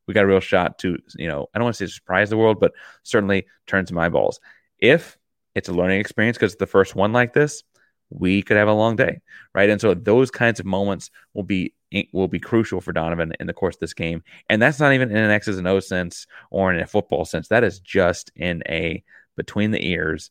we 0.06 0.14
got 0.14 0.24
a 0.24 0.28
real 0.28 0.40
shot 0.40 0.78
to, 0.80 0.98
you 1.16 1.28
know, 1.28 1.46
I 1.54 1.58
don't 1.58 1.64
want 1.64 1.76
to 1.76 1.88
say 1.88 1.92
surprise 1.92 2.30
the 2.30 2.36
world, 2.36 2.60
but 2.60 2.72
certainly 3.02 3.46
turn 3.66 3.86
some 3.86 3.98
eyeballs. 3.98 4.40
If 4.78 5.18
it's 5.54 5.68
a 5.68 5.72
learning 5.72 6.00
experience 6.00 6.36
because 6.36 6.56
the 6.56 6.66
first 6.66 6.94
one 6.94 7.12
like 7.12 7.32
this, 7.32 7.62
we 8.10 8.42
could 8.42 8.56
have 8.56 8.68
a 8.68 8.72
long 8.72 8.96
day, 8.96 9.20
right? 9.54 9.68
And 9.68 9.80
so 9.80 9.94
those 9.94 10.30
kinds 10.30 10.60
of 10.60 10.66
moments 10.66 11.10
will 11.34 11.42
be 11.42 11.74
eh, 11.92 12.04
will 12.12 12.28
be 12.28 12.38
crucial 12.38 12.80
for 12.80 12.92
Donovan 12.92 13.32
in 13.40 13.46
the 13.46 13.52
course 13.52 13.76
of 13.76 13.80
this 13.80 13.94
game. 13.94 14.22
And 14.48 14.62
that's 14.62 14.78
not 14.78 14.92
even 14.92 15.10
in 15.10 15.16
an 15.16 15.30
X's 15.30 15.58
and 15.58 15.66
O 15.66 15.80
sense 15.80 16.26
or 16.50 16.72
in 16.72 16.80
a 16.80 16.86
football 16.86 17.24
sense. 17.24 17.48
That 17.48 17.64
is 17.64 17.80
just 17.80 18.30
in 18.36 18.62
a 18.68 19.02
between 19.36 19.72
the 19.72 19.84
ears 19.84 20.30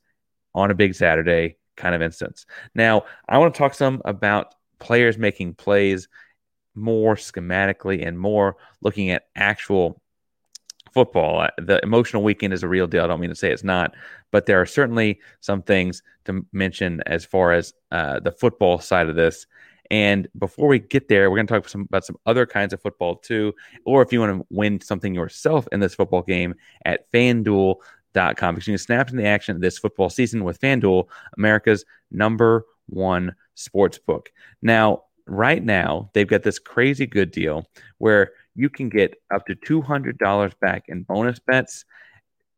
on 0.54 0.72
a 0.72 0.76
big 0.76 0.96
Saturday 0.96 1.58
kind 1.76 1.96
of 1.96 2.02
instance. 2.02 2.46
Now, 2.74 3.04
I 3.28 3.38
want 3.38 3.54
to 3.54 3.58
talk 3.58 3.74
some 3.74 4.02
about 4.06 4.56
players 4.80 5.18
making 5.18 5.56
plays 5.56 6.08
more 6.76 7.16
schematically 7.16 8.06
and 8.06 8.20
more 8.20 8.58
looking 8.82 9.10
at 9.12 9.28
actual 9.36 10.02
football. 10.94 11.48
The 11.58 11.80
emotional 11.84 12.24
weekend 12.24 12.54
is 12.54 12.64
a 12.64 12.68
real 12.68 12.88
deal. 12.88 13.04
I 13.04 13.08
don't 13.08 13.20
mean 13.20 13.30
to 13.30 13.36
say 13.36 13.52
it's 13.52 13.64
not, 13.64 13.96
but 14.32 14.46
there 14.46 14.62
are 14.62 14.66
certainly 14.66 15.20
some 15.42 15.62
things 15.62 16.02
to 16.24 16.46
mention 16.54 17.02
as 17.06 17.26
far 17.26 17.52
as 17.52 17.74
uh, 17.92 18.20
the 18.22 18.32
football 18.32 18.80
side 18.80 19.10
of 19.10 19.16
this. 19.16 19.46
And 19.92 20.28
before 20.40 20.68
we 20.68 20.80
get 20.80 21.10
there, 21.10 21.30
we're 21.30 21.38
going 21.38 21.48
to 21.48 21.54
talk 21.54 21.70
some, 21.70 21.82
about 21.82 22.06
some 22.06 22.18
other 22.26 22.46
kinds 22.46 22.74
of 22.74 22.82
football 22.82 23.18
too. 23.18 23.54
Or 23.86 24.02
if 24.02 24.12
you 24.12 24.22
want 24.22 24.40
to 24.40 24.48
win 24.50 24.82
something 24.82 25.14
yourself 25.14 25.68
in 25.72 25.80
this 25.80 25.94
football 25.94 26.24
game 26.24 26.56
at 26.86 27.12
FanDuel.com, 27.12 28.56
because 28.56 28.68
you 28.68 28.72
can 28.72 28.78
snap 28.78 29.10
in 29.12 29.18
the 29.18 29.26
action 29.26 29.60
this 29.60 29.78
football 29.78 30.10
season 30.10 30.44
with 30.44 30.60
FanDuel, 30.60 31.08
America's 31.38 31.86
number 32.10 32.66
one 32.88 33.36
sports 33.54 33.98
book. 34.00 34.32
Now, 34.62 35.04
right 35.28 35.64
now, 35.64 36.10
they've 36.14 36.28
got 36.28 36.44
this 36.44 36.60
crazy 36.60 37.06
good 37.06 37.32
deal 37.32 37.68
where 37.98 38.32
you 38.56 38.70
can 38.70 38.90
get 38.90 39.16
up 39.34 39.46
to 39.48 39.56
$200 39.56 40.60
back 40.60 40.86
in 40.88 41.04
bonus 41.04 41.40
bets 41.40 41.86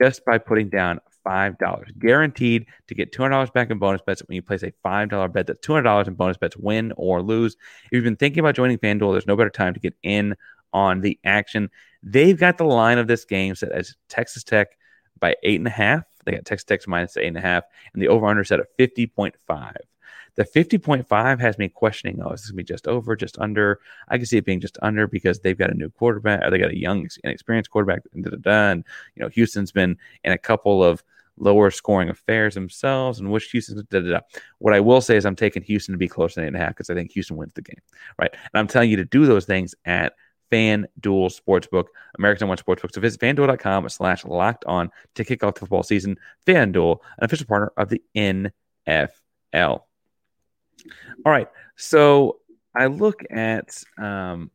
just 0.02 0.24
by 0.26 0.38
putting 0.38 0.70
down 0.70 1.00
$5. 1.26 2.00
Guaranteed 2.00 2.66
to 2.88 2.96
get 2.96 3.12
$200 3.12 3.52
back 3.54 3.70
in 3.70 3.80
bonus 3.80 4.02
bets 4.02 4.22
when 4.28 4.36
you 4.36 4.42
place 4.42 4.64
a 4.64 4.72
$5 4.86 5.34
bet. 5.34 5.48
That's 5.48 5.66
$200 5.66 6.08
in 6.08 6.14
bonus 6.14 6.38
bets, 6.38 6.56
win 6.56 6.94
or 6.96 7.22
lose. 7.22 7.56
If 7.86 7.92
you've 7.92 8.04
been 8.04 8.16
thinking 8.16 8.40
about 8.40 8.56
joining 8.56 8.78
FanDuel, 8.78 9.14
there's 9.14 9.28
no 9.28 9.36
better 9.36 9.50
time 9.50 9.74
to 9.74 9.80
get 9.80 9.96
in 10.04 10.36
on 10.74 11.02
the 11.02 11.20
action. 11.24 11.70
They've 12.04 12.40
got 12.40 12.58
the 12.58 12.66
line 12.66 12.98
of 12.98 13.08
this 13.08 13.26
game 13.26 13.56
set 13.56 13.72
as 13.72 13.96
Texas 14.10 14.44
Tech 14.44 14.68
by 15.20 15.36
eight 15.44 15.60
and 15.60 15.68
a 15.68 15.72
half. 15.72 16.04
They 16.26 16.34
got 16.34 16.46
Texas 16.46 16.66
Tech 16.66 16.88
minus 16.88 17.18
eight 17.18 17.28
and 17.28 17.38
a 17.38 17.42
half, 17.42 17.64
and 17.94 18.02
the 18.02 18.10
over 18.10 18.28
under 18.28 18.44
set 18.44 18.60
at 18.60 18.78
50.5. 18.78 19.76
The 20.38 20.46
50.5 20.46 21.40
has 21.40 21.58
me 21.58 21.68
questioning, 21.68 22.22
oh, 22.22 22.30
is 22.30 22.42
this 22.42 22.52
going 22.52 22.58
to 22.58 22.64
be 22.64 22.74
just 22.74 22.88
over, 22.88 23.16
just 23.16 23.38
under? 23.40 23.80
I 24.08 24.18
can 24.18 24.26
see 24.26 24.38
it 24.38 24.46
being 24.46 24.62
just 24.62 24.78
under 24.82 25.08
because 25.08 25.40
they've 25.40 25.58
got 25.58 25.72
a 25.72 25.74
new 25.74 25.90
quarterback, 25.90 26.44
or 26.44 26.52
they 26.52 26.60
got 26.60 26.72
a 26.72 26.78
young, 26.78 27.08
inexperienced 27.24 27.72
quarterback, 27.72 28.04
and, 28.14 28.26
and 28.26 28.84
you 29.16 29.24
know, 29.24 29.30
Houston's 29.30 29.72
been 29.72 29.98
in 30.24 30.32
a 30.32 30.38
couple 30.38 30.84
of 30.84 31.04
lower 31.38 31.72
scoring 31.72 32.10
affairs 32.10 32.56
themselves 32.56 33.20
and 33.20 33.32
which 33.32 33.50
Houston. 33.52 33.78
Da, 33.90 34.00
da, 34.00 34.12
da. 34.12 34.20
What 34.60 34.74
I 34.74 34.80
will 34.80 35.02
say 35.02 35.18
is 35.18 35.26
I'm 35.26 35.36
taking 35.36 35.64
Houston 35.64 35.94
to 35.94 35.98
be 35.98 36.08
closer 36.08 36.36
than 36.36 36.46
eight 36.46 36.48
and 36.48 36.58
a 36.58 36.60
half 36.60 36.70
because 36.70 36.90
I 36.90 36.94
think 36.94 37.12
Houston 37.12 37.38
wins 37.38 37.54
the 37.54 37.62
game, 37.62 37.82
right? 38.20 38.32
And 38.32 38.60
I'm 38.60 38.68
telling 38.68 38.90
you 38.90 38.98
to 38.98 39.06
do 39.06 39.26
those 39.26 39.46
things 39.46 39.76
at 39.86 40.14
FanDuel 40.52 40.88
Sportsbook, 41.02 41.86
American 42.18 42.48
One 42.48 42.58
Sportsbook. 42.58 42.94
So 42.94 43.02
visit 43.02 43.20
fanduel.com 43.20 43.90
slash 43.90 44.26
locked 44.26 44.66
on 44.66 44.90
to 45.16 45.26
kick 45.26 45.44
off 45.44 45.56
the 45.56 45.62
football 45.62 45.84
season. 45.84 46.18
FanDuel, 46.46 47.00
an 47.18 47.26
official 47.26 47.48
partner 47.48 47.72
of 47.78 47.90
the 47.90 48.02
NFL. 48.16 49.82
All 51.26 51.32
right. 51.32 51.48
So 51.76 52.40
I 52.76 52.88
look 52.88 53.24
at 53.30 53.84
um, 53.98 54.52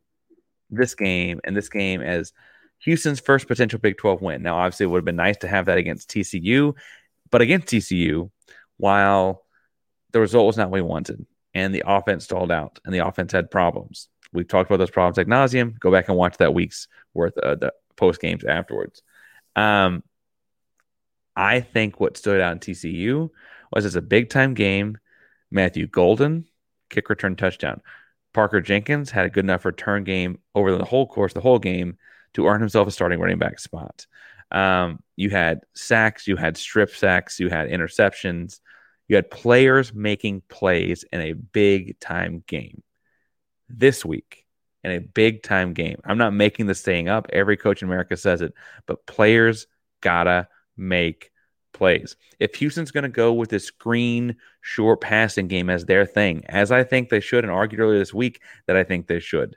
this 0.70 0.94
game 0.94 1.40
and 1.44 1.56
this 1.56 1.68
game 1.68 2.00
as 2.00 2.32
Houston's 2.80 3.20
first 3.20 3.48
potential 3.48 3.78
Big 3.78 3.98
12 3.98 4.22
win. 4.22 4.42
Now, 4.42 4.56
obviously, 4.56 4.84
it 4.84 4.88
would 4.88 4.98
have 4.98 5.04
been 5.04 5.16
nice 5.16 5.36
to 5.38 5.48
have 5.48 5.66
that 5.66 5.78
against 5.78 6.10
TCU, 6.10 6.74
but 7.30 7.40
against 7.40 7.68
TCU, 7.68 8.30
while 8.76 9.44
the 10.12 10.20
result 10.20 10.46
was 10.46 10.56
not 10.56 10.70
what 10.70 10.78
we 10.78 10.82
wanted 10.82 11.24
and 11.54 11.74
the 11.74 11.84
offense 11.86 12.24
stalled 12.24 12.50
out 12.50 12.80
and 12.84 12.94
the 12.94 13.06
offense 13.06 13.32
had 13.32 13.50
problems, 13.50 14.08
We've 14.32 14.48
talked 14.48 14.70
about 14.70 14.78
those 14.78 14.90
problems 14.90 15.18
like 15.18 15.26
nauseum. 15.26 15.78
Go 15.78 15.92
back 15.92 16.08
and 16.08 16.16
watch 16.16 16.38
that 16.38 16.54
week's 16.54 16.88
worth 17.14 17.36
of 17.38 17.60
the 17.60 17.72
post 17.96 18.20
games 18.20 18.44
afterwards. 18.44 19.02
Um, 19.54 20.02
I 21.36 21.60
think 21.60 22.00
what 22.00 22.16
stood 22.16 22.40
out 22.40 22.52
in 22.52 22.58
TCU 22.58 23.30
was 23.72 23.84
it's 23.84 23.94
a 23.94 24.02
big 24.02 24.30
time 24.30 24.54
game. 24.54 24.98
Matthew 25.52 25.86
Golden, 25.86 26.46
kick 26.90 27.08
return 27.08 27.36
touchdown. 27.36 27.80
Parker 28.32 28.60
Jenkins 28.60 29.10
had 29.10 29.26
a 29.26 29.30
good 29.30 29.44
enough 29.44 29.64
return 29.64 30.04
game 30.04 30.38
over 30.54 30.76
the 30.76 30.84
whole 30.84 31.06
course, 31.06 31.32
the 31.32 31.40
whole 31.40 31.58
game, 31.58 31.98
to 32.34 32.46
earn 32.46 32.60
himself 32.60 32.88
a 32.88 32.90
starting 32.90 33.20
running 33.20 33.38
back 33.38 33.58
spot. 33.58 34.06
Um, 34.50 35.00
you 35.16 35.30
had 35.30 35.60
sacks, 35.74 36.26
you 36.26 36.36
had 36.36 36.56
strip 36.56 36.90
sacks, 36.90 37.38
you 37.38 37.48
had 37.48 37.68
interceptions, 37.68 38.60
you 39.08 39.16
had 39.16 39.30
players 39.30 39.92
making 39.92 40.42
plays 40.48 41.04
in 41.12 41.20
a 41.20 41.32
big 41.32 41.98
time 42.00 42.42
game 42.46 42.82
this 43.68 44.04
week 44.04 44.46
in 44.84 44.90
a 44.90 44.98
big 44.98 45.42
time 45.42 45.74
game. 45.74 46.00
I'm 46.04 46.18
not 46.18 46.34
making 46.34 46.66
this 46.66 46.82
thing 46.82 47.08
up. 47.08 47.26
Every 47.32 47.56
coach 47.56 47.82
in 47.82 47.88
America 47.88 48.16
says 48.16 48.42
it, 48.42 48.54
but 48.86 49.06
players 49.06 49.66
gotta 50.00 50.48
make 50.76 51.30
plays. 51.72 52.16
If 52.38 52.54
Houston's 52.56 52.90
going 52.90 53.02
to 53.02 53.08
go 53.08 53.32
with 53.32 53.50
this 53.50 53.66
screen 53.66 54.36
short 54.60 55.00
passing 55.00 55.48
game 55.48 55.70
as 55.70 55.84
their 55.84 56.06
thing, 56.06 56.44
as 56.46 56.70
I 56.70 56.84
think 56.84 57.08
they 57.08 57.20
should, 57.20 57.44
and 57.44 57.52
argued 57.52 57.80
earlier 57.80 57.98
this 57.98 58.14
week 58.14 58.40
that 58.66 58.76
I 58.76 58.84
think 58.84 59.06
they 59.06 59.20
should, 59.20 59.56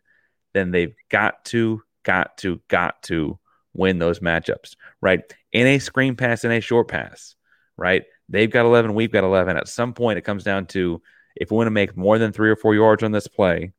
then 0.53 0.71
they've 0.71 0.95
got 1.09 1.45
to, 1.45 1.81
got 2.03 2.37
to, 2.39 2.61
got 2.67 3.01
to 3.03 3.39
win 3.73 3.99
those 3.99 4.19
matchups, 4.19 4.75
right? 5.01 5.21
In 5.51 5.67
a 5.67 5.79
screen 5.79 6.15
pass, 6.15 6.43
in 6.43 6.51
a 6.51 6.61
short 6.61 6.87
pass, 6.87 7.35
right? 7.77 8.03
They've 8.29 8.51
got 8.51 8.65
11, 8.65 8.93
we've 8.93 9.11
got 9.11 9.23
11. 9.23 9.57
At 9.57 9.67
some 9.67 9.93
point, 9.93 10.17
it 10.17 10.23
comes 10.23 10.43
down 10.43 10.65
to 10.67 11.01
if 11.35 11.51
we 11.51 11.57
want 11.57 11.67
to 11.67 11.71
make 11.71 11.97
more 11.97 12.17
than 12.17 12.31
three 12.31 12.49
or 12.49 12.55
four 12.55 12.73
yards 12.73 13.03
on 13.03 13.11
this 13.11 13.27
play, 13.27 13.73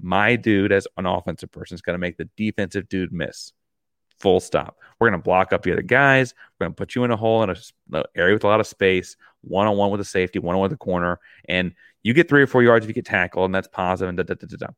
my 0.00 0.36
dude 0.36 0.72
as 0.72 0.88
an 0.96 1.06
offensive 1.06 1.52
person 1.52 1.74
is 1.74 1.82
going 1.82 1.94
to 1.94 1.98
make 1.98 2.16
the 2.16 2.28
defensive 2.36 2.88
dude 2.88 3.12
miss. 3.12 3.52
Full 4.24 4.40
stop. 4.40 4.78
We're 4.98 5.10
going 5.10 5.20
to 5.20 5.22
block 5.22 5.52
up 5.52 5.62
the 5.64 5.72
other 5.72 5.82
guys. 5.82 6.32
We're 6.58 6.64
going 6.64 6.72
to 6.72 6.76
put 6.76 6.94
you 6.94 7.04
in 7.04 7.10
a 7.10 7.16
hole 7.16 7.42
in 7.42 7.50
an 7.50 8.04
area 8.16 8.34
with 8.34 8.44
a 8.44 8.46
lot 8.46 8.58
of 8.58 8.66
space, 8.66 9.18
one 9.42 9.66
on 9.66 9.76
one 9.76 9.90
with 9.90 10.00
a 10.00 10.04
safety, 10.04 10.38
one 10.38 10.54
on 10.54 10.60
one 10.60 10.70
with 10.70 10.80
a 10.80 10.82
corner, 10.82 11.20
and 11.46 11.74
you 12.02 12.14
get 12.14 12.26
three 12.26 12.42
or 12.42 12.46
four 12.46 12.62
yards 12.62 12.86
if 12.86 12.88
you 12.88 12.94
get 12.94 13.04
tackled, 13.04 13.44
and 13.44 13.54
that's 13.54 13.68
positive. 13.68 14.08
And 14.08 14.16
da, 14.16 14.24
da, 14.24 14.32
da, 14.32 14.46
da, 14.46 14.56
da. 14.56 14.72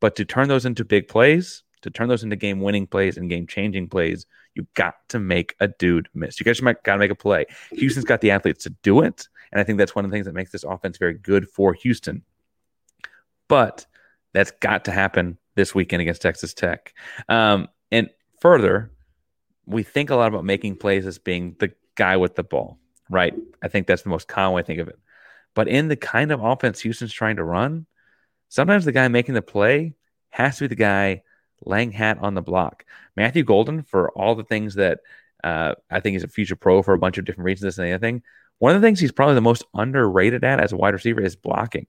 But 0.00 0.16
to 0.16 0.24
turn 0.24 0.48
those 0.48 0.64
into 0.64 0.82
big 0.82 1.08
plays, 1.08 1.62
to 1.82 1.90
turn 1.90 2.08
those 2.08 2.24
into 2.24 2.36
game 2.36 2.60
winning 2.60 2.86
plays 2.86 3.18
and 3.18 3.28
game 3.28 3.46
changing 3.46 3.88
plays, 3.88 4.24
you 4.54 4.66
got 4.72 4.94
to 5.10 5.18
make 5.18 5.54
a 5.60 5.68
dude 5.68 6.08
miss. 6.14 6.40
You 6.40 6.44
guys 6.44 6.58
got 6.60 6.82
to 6.82 6.96
make 6.96 7.10
a 7.10 7.14
play. 7.14 7.44
Houston's 7.72 8.06
got 8.06 8.22
the 8.22 8.30
athletes 8.30 8.64
to 8.64 8.70
do 8.82 9.02
it. 9.02 9.28
And 9.52 9.60
I 9.60 9.64
think 9.64 9.76
that's 9.76 9.94
one 9.94 10.06
of 10.06 10.10
the 10.10 10.14
things 10.14 10.24
that 10.24 10.34
makes 10.34 10.52
this 10.52 10.64
offense 10.64 10.96
very 10.96 11.14
good 11.14 11.50
for 11.50 11.74
Houston. 11.74 12.22
But 13.46 13.84
that's 14.32 14.52
got 14.52 14.86
to 14.86 14.90
happen 14.90 15.36
this 15.54 15.74
weekend 15.74 16.00
against 16.00 16.22
Texas 16.22 16.54
Tech. 16.54 16.94
Um, 17.28 17.68
and 17.90 18.08
further, 18.40 18.90
we 19.66 19.82
think 19.82 20.10
a 20.10 20.16
lot 20.16 20.28
about 20.28 20.44
making 20.44 20.76
plays 20.76 21.06
as 21.06 21.18
being 21.18 21.56
the 21.58 21.72
guy 21.94 22.16
with 22.16 22.34
the 22.34 22.42
ball, 22.42 22.78
right? 23.08 23.34
I 23.62 23.68
think 23.68 23.86
that's 23.86 24.02
the 24.02 24.08
most 24.08 24.28
common 24.28 24.54
way 24.54 24.62
to 24.62 24.66
think 24.66 24.80
of 24.80 24.88
it. 24.88 24.98
But 25.54 25.68
in 25.68 25.88
the 25.88 25.96
kind 25.96 26.32
of 26.32 26.42
offense 26.42 26.80
Houston's 26.80 27.12
trying 27.12 27.36
to 27.36 27.44
run, 27.44 27.86
sometimes 28.48 28.84
the 28.84 28.92
guy 28.92 29.08
making 29.08 29.34
the 29.34 29.42
play 29.42 29.94
has 30.30 30.58
to 30.58 30.64
be 30.64 30.68
the 30.68 30.74
guy 30.74 31.22
laying 31.64 31.92
hat 31.92 32.18
on 32.20 32.34
the 32.34 32.42
block. 32.42 32.84
Matthew 33.16 33.44
Golden, 33.44 33.82
for 33.82 34.10
all 34.10 34.34
the 34.34 34.44
things 34.44 34.74
that 34.76 35.00
uh, 35.44 35.74
I 35.90 36.00
think 36.00 36.14
he's 36.14 36.24
a 36.24 36.28
future 36.28 36.56
pro 36.56 36.82
for 36.82 36.94
a 36.94 36.98
bunch 36.98 37.18
of 37.18 37.24
different 37.24 37.46
reasons, 37.46 37.62
this 37.62 37.78
and 37.78 37.86
the 37.86 37.92
other 37.92 38.00
thing, 38.00 38.22
one 38.58 38.74
of 38.74 38.80
the 38.80 38.86
things 38.86 39.00
he's 39.00 39.12
probably 39.12 39.34
the 39.34 39.40
most 39.40 39.64
underrated 39.74 40.44
at 40.44 40.60
as 40.60 40.72
a 40.72 40.76
wide 40.76 40.94
receiver 40.94 41.20
is 41.20 41.36
blocking. 41.36 41.86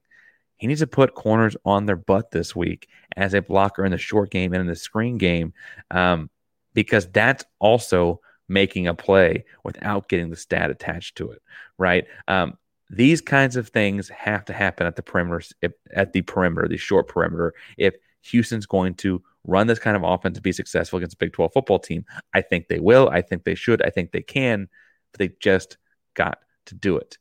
He 0.58 0.68
needs 0.68 0.82
to 0.82 0.88
put 0.88 1.16
corners 1.16 1.58
on 1.66 1.86
their 1.86 1.96
butt 1.96 2.32
this 2.32 2.56
week 2.56 2.88
as 3.18 3.34
a 3.34 3.42
blocker 3.42 3.84
in 3.84 3.92
the 3.92 3.98
short 3.98 4.30
game 4.30 4.54
and 4.54 4.62
in 4.62 4.68
the 4.68 4.76
screen 4.76 5.18
game 5.18 5.54
um, 5.90 6.30
because 6.74 7.08
that's 7.08 7.44
also 7.60 8.22
making 8.48 8.88
a 8.88 8.94
play 8.94 9.46
without 9.64 10.10
getting 10.10 10.30
the 10.30 10.36
stat 10.36 10.70
attached 10.70 11.18
to 11.18 11.32
it, 11.32 11.42
right? 11.78 12.06
Um, 12.28 12.58
these 12.90 13.22
kinds 13.22 13.56
of 13.56 13.70
things 13.70 14.10
have 14.10 14.46
to 14.46 14.54
happen 14.54 14.86
at 14.86 14.98
the 14.98 15.02
perimeter, 15.02 15.42
if, 15.62 15.72
at 15.94 16.12
the 16.12 16.22
perimeter, 16.22 16.68
the 16.68 16.78
short 16.78 17.08
perimeter. 17.08 17.54
If 17.78 17.96
Houston's 18.24 18.66
going 18.66 18.96
to 18.96 19.24
run 19.46 19.68
this 19.68 19.80
kind 19.80 19.96
of 19.96 20.04
offense 20.04 20.36
to 20.36 20.42
be 20.42 20.52
successful 20.52 20.98
against 20.98 21.16
a 21.16 21.18
Big 21.18 21.32
12 21.32 21.54
football 21.54 21.80
team, 21.80 22.06
I 22.34 22.42
think 22.42 22.68
they 22.68 22.80
will. 22.80 23.10
I 23.10 23.22
think 23.22 23.44
they 23.44 23.56
should. 23.56 23.82
I 23.82 23.90
think 23.90 24.12
they 24.12 24.22
can, 24.22 24.68
but 25.14 25.20
they 25.20 25.34
just 25.40 25.78
got 26.14 26.40
to 26.68 26.76
do 26.76 26.98
it. 26.98 27.18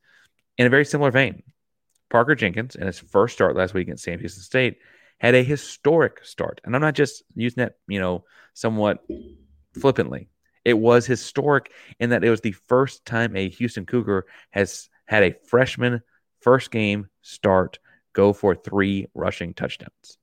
In 0.59 0.67
a 0.67 0.71
very 0.71 0.85
similar 0.85 1.13
vein, 1.13 1.45
Parker 2.11 2.35
Jenkins, 2.35 2.75
in 2.75 2.87
his 2.87 2.99
first 2.99 3.35
start 3.35 3.57
last 3.57 3.73
week 3.73 3.87
against 3.87 4.05
Sam 4.05 4.19
Houston 4.19 4.43
State, 4.43 4.79
had 5.21 5.35
a 5.35 5.43
historic 5.43 6.25
start. 6.25 6.61
And 6.65 6.75
I'm 6.75 6.83
not 6.83 6.95
just 6.95 7.23
using 7.35 7.63
that, 7.63 7.75
you 7.87 8.01
know, 8.01 8.25
somewhat 8.55 9.05
flippantly. 9.79 10.29
It 10.65 10.75
was 10.75 11.07
historic 11.07 11.73
in 11.99 12.11
that 12.11 12.25
it 12.25 12.31
was 12.31 12.41
the 12.41 12.53
first 12.53 13.05
time 13.05 13.37
a 13.37 13.49
Houston 13.49 13.87
Cougar 13.87 14.27
has 14.51 14.89
had 15.07 15.23
a 15.23 15.35
freshman 15.47 16.01
first 16.41 16.71
game 16.71 17.09
start 17.23 17.79
go 18.13 18.33
for 18.33 18.55
three 18.55 19.07
rushing 19.15 19.55
touchdowns. 19.55 20.19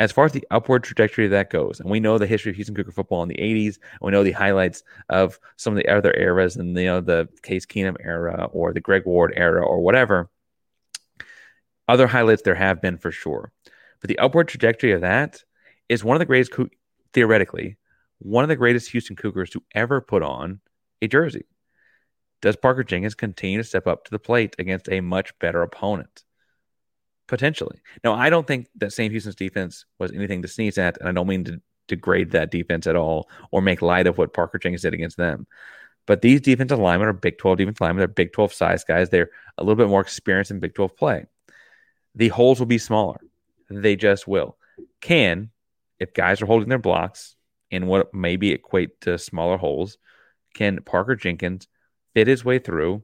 As 0.00 0.12
far 0.12 0.26
as 0.26 0.32
the 0.32 0.46
upward 0.50 0.84
trajectory 0.84 1.24
of 1.24 1.32
that 1.32 1.50
goes, 1.50 1.80
and 1.80 1.90
we 1.90 1.98
know 1.98 2.18
the 2.18 2.26
history 2.26 2.50
of 2.50 2.56
Houston 2.56 2.74
Cougar 2.74 2.92
football 2.92 3.22
in 3.24 3.28
the 3.28 3.34
80s, 3.34 3.76
and 3.76 4.00
we 4.02 4.12
know 4.12 4.22
the 4.22 4.30
highlights 4.30 4.84
of 5.08 5.40
some 5.56 5.72
of 5.72 5.76
the 5.76 5.88
other 5.88 6.14
eras 6.16 6.56
and 6.56 6.76
you 6.76 6.84
know 6.84 7.00
the 7.00 7.28
Case 7.42 7.66
Keenum 7.66 7.96
era 8.00 8.48
or 8.52 8.72
the 8.72 8.80
Greg 8.80 9.06
Ward 9.06 9.32
era 9.36 9.64
or 9.64 9.80
whatever 9.80 10.30
other 11.88 12.06
highlights 12.06 12.42
there 12.42 12.54
have 12.54 12.80
been 12.80 12.98
for 12.98 13.10
sure. 13.10 13.50
But 14.00 14.08
the 14.08 14.18
upward 14.18 14.48
trajectory 14.48 14.92
of 14.92 15.00
that 15.00 15.42
is 15.88 16.04
one 16.04 16.16
of 16.16 16.20
the 16.20 16.26
greatest, 16.26 16.52
theoretically, 17.12 17.76
one 18.18 18.44
of 18.44 18.48
the 18.48 18.56
greatest 18.56 18.90
Houston 18.90 19.16
Cougars 19.16 19.50
to 19.50 19.62
ever 19.74 20.00
put 20.00 20.22
on 20.22 20.60
a 21.02 21.08
jersey. 21.08 21.46
Does 22.40 22.56
Parker 22.56 22.84
Jenkins 22.84 23.14
continue 23.14 23.58
to 23.58 23.64
step 23.64 23.86
up 23.86 24.04
to 24.04 24.10
the 24.10 24.18
plate 24.18 24.54
against 24.58 24.88
a 24.90 25.00
much 25.00 25.36
better 25.38 25.62
opponent? 25.62 26.22
Potentially. 27.26 27.80
Now, 28.04 28.14
I 28.14 28.30
don't 28.30 28.46
think 28.46 28.68
that 28.76 28.92
Sam 28.92 29.10
Houston's 29.10 29.34
defense 29.34 29.84
was 29.98 30.12
anything 30.12 30.42
to 30.42 30.48
sneeze 30.48 30.78
at, 30.78 30.98
and 30.98 31.08
I 31.08 31.12
don't 31.12 31.26
mean 31.26 31.44
to 31.44 31.60
degrade 31.88 32.30
that 32.32 32.50
defense 32.50 32.86
at 32.86 32.96
all 32.96 33.28
or 33.50 33.60
make 33.60 33.82
light 33.82 34.06
of 34.06 34.18
what 34.18 34.32
Parker 34.32 34.58
Jenkins 34.58 34.82
did 34.82 34.94
against 34.94 35.16
them. 35.16 35.46
But 36.06 36.22
these 36.22 36.40
defensive 36.40 36.78
linemen 36.78 37.08
are 37.08 37.12
Big 37.12 37.38
12 37.38 37.58
defensive 37.58 37.80
linemen. 37.80 38.00
They're 38.00 38.08
Big 38.08 38.32
12 38.32 38.54
size 38.54 38.84
guys. 38.84 39.10
They're 39.10 39.30
a 39.58 39.64
little 39.64 39.76
bit 39.76 39.88
more 39.88 40.00
experienced 40.00 40.50
in 40.50 40.60
Big 40.60 40.74
12 40.74 40.96
play 40.96 41.26
the 42.18 42.28
holes 42.28 42.58
will 42.58 42.66
be 42.66 42.78
smaller. 42.78 43.20
They 43.70 43.96
just 43.96 44.26
will. 44.26 44.56
Can, 45.00 45.50
if 45.98 46.14
guys 46.14 46.40
are 46.40 46.46
holding 46.46 46.68
their 46.68 46.78
blocks 46.78 47.36
in 47.70 47.86
what 47.86 48.14
maybe 48.14 48.52
equate 48.52 49.00
to 49.02 49.18
smaller 49.18 49.58
holes, 49.58 49.98
can 50.54 50.82
Parker 50.82 51.16
Jenkins 51.16 51.68
fit 52.14 52.26
his 52.26 52.44
way 52.44 52.58
through 52.58 53.02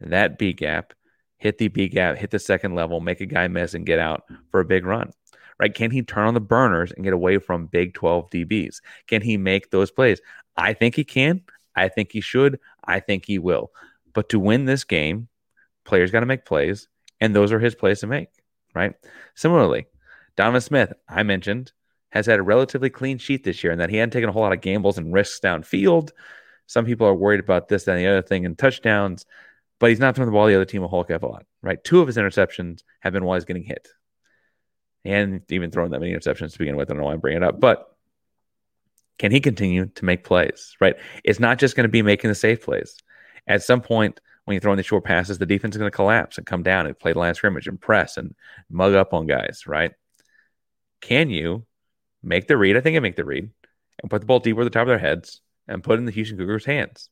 that 0.00 0.38
B 0.38 0.52
gap, 0.52 0.92
hit 1.36 1.58
the 1.58 1.68
B 1.68 1.88
gap, 1.88 2.16
hit 2.16 2.30
the 2.30 2.38
second 2.38 2.74
level, 2.74 3.00
make 3.00 3.20
a 3.20 3.26
guy 3.26 3.48
miss, 3.48 3.74
and 3.74 3.86
get 3.86 3.98
out 3.98 4.24
for 4.50 4.60
a 4.60 4.64
big 4.64 4.86
run? 4.86 5.10
Right? 5.58 5.74
Can 5.74 5.90
he 5.90 6.02
turn 6.02 6.26
on 6.26 6.34
the 6.34 6.40
burners 6.40 6.92
and 6.92 7.04
get 7.04 7.12
away 7.12 7.38
from 7.38 7.66
Big 7.66 7.94
12 7.94 8.28
DBs? 8.30 8.80
Can 9.06 9.22
he 9.22 9.36
make 9.36 9.70
those 9.70 9.92
plays? 9.92 10.20
I 10.56 10.72
think 10.72 10.96
he 10.96 11.04
can. 11.04 11.42
I 11.76 11.88
think 11.88 12.10
he 12.12 12.20
should. 12.20 12.58
I 12.84 12.98
think 12.98 13.24
he 13.26 13.38
will. 13.38 13.70
But 14.12 14.28
to 14.30 14.40
win 14.40 14.64
this 14.64 14.82
game, 14.82 15.28
players 15.84 16.10
got 16.10 16.20
to 16.20 16.26
make 16.26 16.44
plays, 16.44 16.88
and 17.20 17.34
those 17.34 17.52
are 17.52 17.60
his 17.60 17.76
plays 17.76 18.00
to 18.00 18.08
make 18.08 18.30
right? 18.74 18.94
Similarly, 19.34 19.86
Donovan 20.36 20.60
Smith, 20.60 20.92
I 21.08 21.22
mentioned, 21.22 21.72
has 22.10 22.26
had 22.26 22.38
a 22.38 22.42
relatively 22.42 22.90
clean 22.90 23.18
sheet 23.18 23.44
this 23.44 23.62
year 23.62 23.72
and 23.72 23.80
that 23.80 23.90
he 23.90 23.96
hadn't 23.96 24.12
taken 24.12 24.28
a 24.28 24.32
whole 24.32 24.42
lot 24.42 24.52
of 24.52 24.60
gambles 24.60 24.98
and 24.98 25.12
risks 25.12 25.40
downfield. 25.40 26.10
Some 26.66 26.86
people 26.86 27.06
are 27.06 27.14
worried 27.14 27.40
about 27.40 27.68
this, 27.68 27.86
and 27.86 27.98
the 27.98 28.06
other 28.06 28.22
thing, 28.22 28.44
in 28.44 28.56
touchdowns, 28.56 29.26
but 29.78 29.90
he's 29.90 30.00
not 30.00 30.14
throwing 30.14 30.30
the 30.30 30.32
ball 30.32 30.46
the 30.46 30.54
other 30.54 30.64
team 30.64 30.82
a 30.82 30.88
whole 30.88 31.02
heck 31.02 31.16
of 31.16 31.22
a 31.22 31.26
lot, 31.26 31.44
right? 31.60 31.82
Two 31.82 32.00
of 32.00 32.06
his 32.06 32.16
interceptions 32.16 32.82
have 33.00 33.12
been 33.12 33.24
while 33.24 33.36
he's 33.36 33.44
getting 33.44 33.64
hit. 33.64 33.88
And 35.04 35.42
even 35.50 35.70
throwing 35.70 35.90
that 35.90 36.00
many 36.00 36.14
interceptions 36.14 36.52
to 36.52 36.58
begin 36.58 36.76
with. 36.76 36.88
I 36.88 36.94
don't 36.94 37.00
know 37.00 37.06
why 37.06 37.12
I'm 37.12 37.20
bringing 37.20 37.42
it 37.42 37.46
up, 37.46 37.60
but 37.60 37.94
can 39.18 39.30
he 39.30 39.40
continue 39.40 39.86
to 39.86 40.04
make 40.04 40.24
plays, 40.24 40.76
right? 40.80 40.96
It's 41.22 41.40
not 41.40 41.58
just 41.58 41.76
going 41.76 41.84
to 41.84 41.90
be 41.90 42.02
making 42.02 42.28
the 42.28 42.34
safe 42.34 42.64
plays. 42.64 42.96
At 43.46 43.62
some 43.62 43.82
point, 43.82 44.20
when 44.44 44.54
you're 44.54 44.60
throwing 44.60 44.76
the 44.76 44.82
short 44.82 45.04
passes, 45.04 45.38
the 45.38 45.46
defense 45.46 45.74
is 45.74 45.78
going 45.78 45.90
to 45.90 45.94
collapse 45.94 46.38
and 46.38 46.46
come 46.46 46.62
down 46.62 46.86
and 46.86 46.98
play 46.98 47.12
the 47.12 47.18
line 47.18 47.34
scrimmage 47.34 47.68
and 47.68 47.80
press 47.80 48.16
and 48.16 48.34
mug 48.70 48.94
up 48.94 49.12
on 49.12 49.26
guys, 49.26 49.66
right? 49.66 49.92
Can 51.04 51.28
you 51.28 51.66
make 52.22 52.46
the 52.48 52.56
read? 52.56 52.78
I 52.78 52.80
think 52.80 52.96
I 52.96 53.00
make 53.00 53.16
the 53.16 53.26
read 53.26 53.50
and 54.00 54.10
put 54.10 54.22
the 54.22 54.26
ball 54.26 54.38
deep 54.38 54.54
over 54.54 54.64
the 54.64 54.70
top 54.70 54.82
of 54.82 54.88
their 54.88 54.98
heads 54.98 55.42
and 55.68 55.84
put 55.84 55.96
it 55.96 55.98
in 55.98 56.06
the 56.06 56.12
Houston 56.12 56.38
Cougars' 56.38 56.64
hands. 56.64 57.10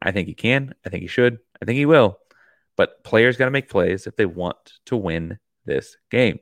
I 0.00 0.12
think 0.12 0.28
he 0.28 0.34
can. 0.34 0.72
I 0.86 0.88
think 0.88 1.02
he 1.02 1.08
should. 1.08 1.38
I 1.60 1.64
think 1.64 1.76
he 1.76 1.84
will. 1.84 2.20
But 2.76 3.02
players 3.02 3.36
got 3.36 3.46
to 3.46 3.50
make 3.50 3.68
plays 3.68 4.06
if 4.06 4.14
they 4.14 4.24
want 4.24 4.74
to 4.86 4.96
win 4.96 5.40
this 5.64 5.96
game. 6.12 6.38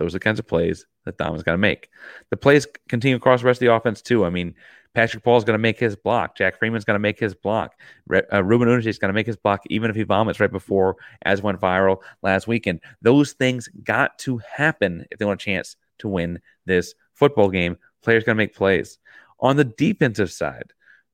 Those 0.00 0.12
are 0.12 0.18
the 0.18 0.24
kinds 0.24 0.40
of 0.40 0.48
plays 0.48 0.86
that 1.04 1.18
Dom's 1.18 1.44
got 1.44 1.52
to 1.52 1.58
make. 1.58 1.88
The 2.30 2.36
plays 2.36 2.66
continue 2.88 3.16
across 3.16 3.42
the 3.42 3.46
rest 3.46 3.62
of 3.62 3.66
the 3.66 3.74
offense 3.74 4.02
too. 4.02 4.24
I 4.24 4.30
mean, 4.30 4.56
Patrick 4.92 5.22
Paul's 5.22 5.44
going 5.44 5.54
to 5.54 5.62
make 5.62 5.78
his 5.78 5.94
block. 5.94 6.36
Jack 6.36 6.58
Freeman's 6.58 6.84
going 6.84 6.96
to 6.96 7.00
make 7.00 7.20
his 7.20 7.36
block. 7.36 7.74
Uh, 8.12 8.42
Ruben 8.42 8.66
Unich 8.66 8.86
is 8.86 8.98
going 8.98 9.10
to 9.10 9.14
make 9.14 9.28
his 9.28 9.36
block, 9.36 9.62
even 9.70 9.88
if 9.88 9.94
he 9.94 10.02
vomits 10.02 10.40
right 10.40 10.50
before, 10.50 10.96
as 11.22 11.42
went 11.42 11.60
viral 11.60 11.98
last 12.22 12.48
weekend. 12.48 12.80
Those 13.02 13.34
things 13.34 13.68
got 13.84 14.18
to 14.20 14.38
happen 14.38 15.06
if 15.12 15.20
they 15.20 15.24
want 15.24 15.40
a 15.40 15.44
chance 15.44 15.76
to 15.98 16.08
win 16.08 16.40
this 16.66 16.94
football 17.14 17.48
game. 17.48 17.76
Players 18.02 18.24
going 18.24 18.36
to 18.36 18.42
make 18.42 18.54
plays. 18.54 18.98
On 19.40 19.56
the 19.56 19.64
defensive 19.64 20.32
side, 20.32 20.72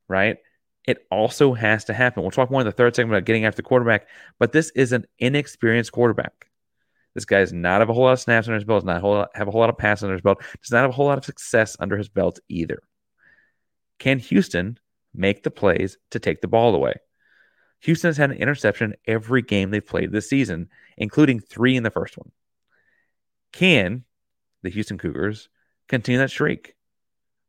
right? 0.09 0.39
It 0.87 1.07
also 1.11 1.53
has 1.55 1.85
to 1.87 1.95
happen. 1.95 2.23
We'll 2.23 2.31
talk 2.31 2.51
more 2.51 2.61
in 2.61 2.67
the 2.67 2.73
third 2.73 2.97
segment 2.97 3.17
about 3.17 3.27
getting 3.27 3.45
after 3.45 3.57
the 3.57 3.69
quarterback, 3.69 4.09
but 4.39 4.53
this 4.53 4.71
is 4.71 4.93
an 4.93 5.07
inexperienced 5.19 5.93
quarterback. 5.93 6.47
This 7.15 7.25
guy 7.25 7.41
does 7.41 7.53
not 7.53 7.81
have 7.81 7.91
a 7.91 7.93
whole 7.93 8.05
lot 8.05 8.13
of 8.13 8.21
snaps 8.21 8.47
under 8.47 8.55
his 8.55 8.65
belt, 8.65 8.81
does 8.81 8.87
not 8.87 8.95
have 9.35 9.49
a 9.49 9.51
whole 9.51 9.61
lot 9.61 9.71
of 9.71 9.79
passes 9.79 10.05
under 10.05 10.15
his 10.15 10.23
belt, 10.23 10.43
does 10.63 10.71
not 10.71 10.83
have 10.83 10.91
a 10.91 10.95
whole 10.95 11.07
lot 11.07 11.19
of 11.19 11.25
success 11.25 11.77
under 11.81 11.97
his 11.97 12.09
belt 12.09 12.39
either. 12.49 12.83
Can 13.99 14.19
Houston 14.19 14.79
make 15.13 15.43
the 15.43 15.51
plays 15.51 15.99
to 16.13 16.19
take 16.19 16.41
the 16.41 16.49
ball 16.49 16.75
away? 16.75 16.95
Houston 17.81 18.09
has 18.09 18.17
had 18.17 18.31
an 18.31 18.37
interception 18.37 18.95
every 19.07 19.43
game 19.43 19.71
they've 19.71 19.85
played 19.85 20.13
this 20.13 20.29
season, 20.29 20.69
including 20.97 21.41
three 21.41 21.77
in 21.77 21.83
the 21.83 21.91
first 21.91 22.17
one. 22.17 22.31
Can 23.53 24.05
the 24.63 24.71
Houston 24.71 24.99
Cougars 24.99 25.49
continue 25.89 26.19
that 26.19 26.31
streak? 26.31 26.75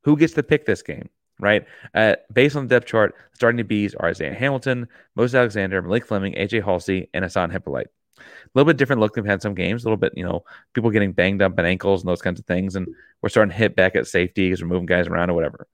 Who 0.03 0.17
gets 0.17 0.33
to 0.33 0.43
pick 0.43 0.65
this 0.65 0.81
game? 0.81 1.09
Right? 1.39 1.65
Uh, 1.95 2.15
based 2.31 2.55
on 2.55 2.67
the 2.67 2.75
depth 2.75 2.87
chart, 2.87 3.15
starting 3.33 3.57
to 3.57 3.63
bees 3.63 3.95
are 3.95 4.09
Isaiah 4.09 4.33
Hamilton, 4.33 4.87
Moses 5.15 5.35
Alexander, 5.35 5.81
Malik 5.81 6.05
Fleming, 6.05 6.33
AJ 6.33 6.61
Haulcy, 6.63 7.07
and 7.13 7.25
Hasaan 7.25 7.51
Hypolite. 7.51 7.87
A 8.19 8.49
little 8.53 8.67
bit 8.67 8.77
different 8.77 8.99
look. 8.99 9.15
They've 9.15 9.25
had 9.25 9.41
some 9.41 9.55
games, 9.55 9.83
a 9.83 9.87
little 9.87 9.97
bit, 9.97 10.13
you 10.15 10.23
know, 10.23 10.43
people 10.73 10.91
getting 10.91 11.13
banged 11.13 11.41
up 11.41 11.57
at 11.57 11.65
ankles 11.65 12.01
and 12.01 12.09
those 12.09 12.21
kinds 12.21 12.39
of 12.39 12.45
things. 12.45 12.75
And 12.75 12.87
we're 13.21 13.29
starting 13.29 13.51
to 13.51 13.57
hit 13.57 13.75
back 13.75 13.95
at 13.95 14.07
safety 14.07 14.47
because 14.49 14.61
we're 14.61 14.69
moving 14.69 14.85
guys 14.85 15.07
around 15.07 15.31
or 15.31 15.33
whatever. 15.33 15.67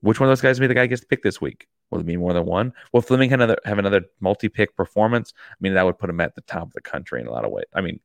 Which 0.00 0.18
one 0.18 0.28
of 0.28 0.30
those 0.32 0.40
guys 0.40 0.58
will 0.58 0.64
be 0.64 0.68
the 0.68 0.74
guy 0.74 0.86
gets 0.86 1.02
to 1.02 1.06
pick 1.06 1.22
this 1.22 1.40
week? 1.40 1.68
Will 1.90 2.00
it 2.00 2.06
be 2.06 2.16
more 2.16 2.32
than 2.32 2.44
one? 2.44 2.72
Will 2.92 3.02
Fleming 3.02 3.30
have 3.30 3.40
another, 3.40 3.58
have 3.64 3.78
another 3.78 4.02
multi-pick 4.18 4.76
performance? 4.76 5.32
I 5.36 5.54
mean, 5.60 5.74
that 5.74 5.84
would 5.84 5.98
put 5.98 6.10
him 6.10 6.20
at 6.20 6.34
the 6.34 6.40
top 6.40 6.64
of 6.64 6.72
the 6.72 6.80
country 6.80 7.20
in 7.20 7.28
a 7.28 7.30
lot 7.30 7.44
of 7.44 7.52
ways. 7.52 7.66
I 7.72 7.82
mean, 7.82 8.00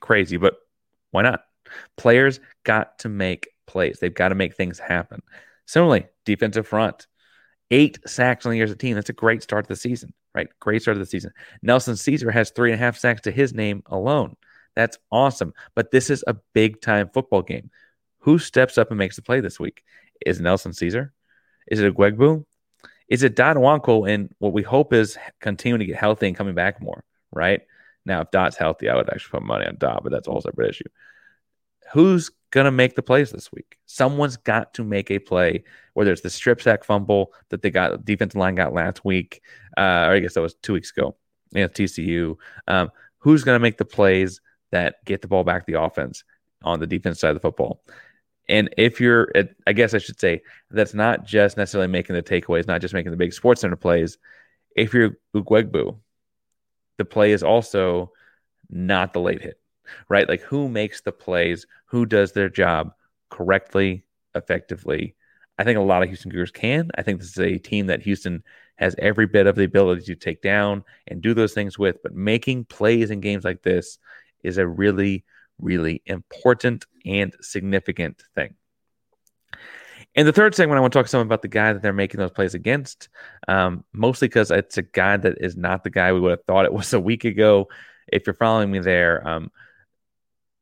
crazy, 0.00 0.38
but 0.38 0.54
why 1.10 1.22
not? 1.22 1.44
Players 1.96 2.40
got 2.64 2.98
to 3.00 3.08
make 3.08 3.48
plays. 3.66 3.98
They've 4.00 4.14
got 4.14 4.28
to 4.28 4.34
make 4.34 4.54
things 4.54 4.78
happen. 4.78 5.22
Similarly, 5.66 6.06
defensive 6.24 6.66
front, 6.66 7.06
eight 7.70 7.98
sacks 8.06 8.44
on 8.46 8.50
the 8.50 8.56
year 8.56 8.64
as 8.64 8.70
a 8.70 8.76
team. 8.76 8.94
That's 8.94 9.10
a 9.10 9.14
great 9.14 9.42
start 9.42 9.64
to 9.64 9.68
the 9.68 9.76
season, 9.76 10.12
right? 10.34 10.48
Great 10.60 10.82
start 10.82 10.96
to 10.96 11.00
the 11.00 11.06
season. 11.06 11.32
Nelson 11.62 11.94
Ceaser 11.94 12.32
has 12.32 12.50
three 12.50 12.72
and 12.72 12.80
a 12.80 12.84
half 12.84 12.98
sacks 12.98 13.22
to 13.22 13.30
his 13.30 13.54
name 13.54 13.82
alone. 13.86 14.36
That's 14.74 14.98
awesome. 15.10 15.52
But 15.74 15.90
this 15.90 16.10
is 16.10 16.24
a 16.26 16.36
big 16.52 16.80
time 16.80 17.10
football 17.12 17.42
game. 17.42 17.70
Who 18.20 18.38
steps 18.38 18.78
up 18.78 18.90
and 18.90 18.98
makes 18.98 19.16
the 19.16 19.22
play 19.22 19.40
this 19.40 19.58
week? 19.58 19.82
Is 20.24 20.40
Nelson 20.40 20.72
Ceaser? 20.72 21.10
Is 21.66 21.80
it 21.80 21.94
Ugwoegbu? 21.94 22.44
Is 23.08 23.22
it 23.22 23.36
Dot 23.36 23.56
Nwankwo? 23.56 24.08
And 24.08 24.34
what 24.38 24.52
we 24.52 24.62
hope 24.62 24.92
is 24.92 25.18
continuing 25.40 25.80
to 25.80 25.86
get 25.86 25.96
healthy 25.96 26.28
and 26.28 26.36
coming 26.36 26.54
back 26.54 26.80
more, 26.80 27.04
right? 27.30 27.62
Now, 28.04 28.22
if 28.22 28.30
Dot's 28.30 28.56
healthy, 28.56 28.88
I 28.88 28.96
would 28.96 29.10
actually 29.10 29.38
put 29.38 29.42
money 29.42 29.66
on 29.66 29.76
Dot, 29.78 30.02
but 30.02 30.12
that's 30.12 30.28
also 30.28 30.48
a 30.48 30.52
separate 30.52 30.70
issue. 30.70 30.84
Who's 31.92 32.30
going 32.50 32.64
to 32.64 32.70
make 32.70 32.94
the 32.94 33.02
plays 33.02 33.30
this 33.30 33.52
week? 33.52 33.78
Someone's 33.86 34.36
got 34.36 34.74
to 34.74 34.84
make 34.84 35.10
a 35.10 35.18
play, 35.18 35.64
whether 35.94 36.12
it's 36.12 36.22
the 36.22 36.30
strip 36.30 36.60
sack 36.62 36.84
fumble 36.84 37.32
that 37.50 37.62
they 37.62 37.70
got, 37.70 38.04
defensive 38.04 38.38
line 38.38 38.54
got 38.54 38.72
last 38.72 39.04
week, 39.04 39.42
uh, 39.76 40.06
or 40.06 40.12
I 40.12 40.18
guess 40.20 40.34
that 40.34 40.40
was 40.40 40.54
two 40.54 40.72
weeks 40.72 40.90
ago, 40.90 41.16
yeah, 41.52 41.66
TCU. 41.66 42.36
Um, 42.66 42.90
who's 43.18 43.44
going 43.44 43.56
to 43.56 43.62
make 43.62 43.78
the 43.78 43.84
plays 43.84 44.40
that 44.70 45.04
get 45.04 45.22
the 45.22 45.28
ball 45.28 45.44
back 45.44 45.66
to 45.66 45.72
the 45.72 45.80
offense 45.80 46.24
on 46.62 46.80
the 46.80 46.86
defense 46.86 47.20
side 47.20 47.30
of 47.30 47.36
the 47.36 47.40
football? 47.40 47.82
And 48.48 48.70
if 48.76 49.00
you're, 49.00 49.32
I 49.66 49.72
guess 49.72 49.94
I 49.94 49.98
should 49.98 50.18
say, 50.18 50.42
that's 50.70 50.94
not 50.94 51.24
just 51.24 51.56
necessarily 51.56 51.88
making 51.88 52.16
the 52.16 52.22
takeaways, 52.22 52.66
not 52.66 52.80
just 52.80 52.94
making 52.94 53.12
the 53.12 53.16
big 53.16 53.32
sports 53.32 53.60
center 53.60 53.76
plays. 53.76 54.18
If 54.74 54.92
you're 54.92 55.16
Ugwoegbu, 55.34 55.98
the 56.98 57.04
play 57.04 57.32
is 57.32 57.42
also 57.42 58.12
not 58.68 59.12
the 59.12 59.20
late 59.20 59.42
hit, 59.42 59.60
right? 60.08 60.28
Like 60.28 60.40
who 60.40 60.68
makes 60.68 61.00
the 61.00 61.12
plays, 61.12 61.66
who 61.86 62.06
does 62.06 62.32
their 62.32 62.48
job 62.48 62.92
correctly, 63.30 64.04
effectively. 64.34 65.14
I 65.58 65.64
think 65.64 65.78
a 65.78 65.82
lot 65.82 66.02
of 66.02 66.08
Houston 66.08 66.30
Cougars 66.30 66.50
can. 66.50 66.90
I 66.96 67.02
think 67.02 67.20
this 67.20 67.30
is 67.30 67.38
a 67.38 67.58
team 67.58 67.86
that 67.86 68.02
Houston 68.02 68.42
has 68.76 68.94
every 68.98 69.26
bit 69.26 69.46
of 69.46 69.54
the 69.54 69.64
ability 69.64 70.04
to 70.06 70.14
take 70.14 70.42
down 70.42 70.84
and 71.06 71.20
do 71.20 71.34
those 71.34 71.52
things 71.52 71.78
with. 71.78 72.02
But 72.02 72.14
making 72.14 72.64
plays 72.64 73.10
in 73.10 73.20
games 73.20 73.44
like 73.44 73.62
this 73.62 73.98
is 74.42 74.58
a 74.58 74.66
really, 74.66 75.24
really 75.58 76.02
important 76.06 76.86
and 77.04 77.34
significant 77.40 78.22
thing. 78.34 78.54
And 80.14 80.28
the 80.28 80.32
third 80.32 80.54
segment, 80.54 80.76
I 80.76 80.80
want 80.80 80.92
to 80.92 80.98
talk 80.98 81.08
some 81.08 81.22
about 81.22 81.40
the 81.42 81.48
guy 81.48 81.72
that 81.72 81.80
they're 81.80 81.92
making 81.92 82.18
those 82.18 82.32
plays 82.32 82.54
against, 82.54 83.08
um, 83.48 83.84
mostly 83.92 84.28
because 84.28 84.50
it's 84.50 84.76
a 84.76 84.82
guy 84.82 85.16
that 85.16 85.38
is 85.40 85.56
not 85.56 85.84
the 85.84 85.90
guy 85.90 86.12
we 86.12 86.20
would 86.20 86.32
have 86.32 86.44
thought 86.44 86.66
it 86.66 86.72
was 86.72 86.92
a 86.92 87.00
week 87.00 87.24
ago. 87.24 87.68
If 88.08 88.26
you're 88.26 88.34
following 88.34 88.70
me 88.70 88.80
there, 88.80 89.26
um, 89.26 89.50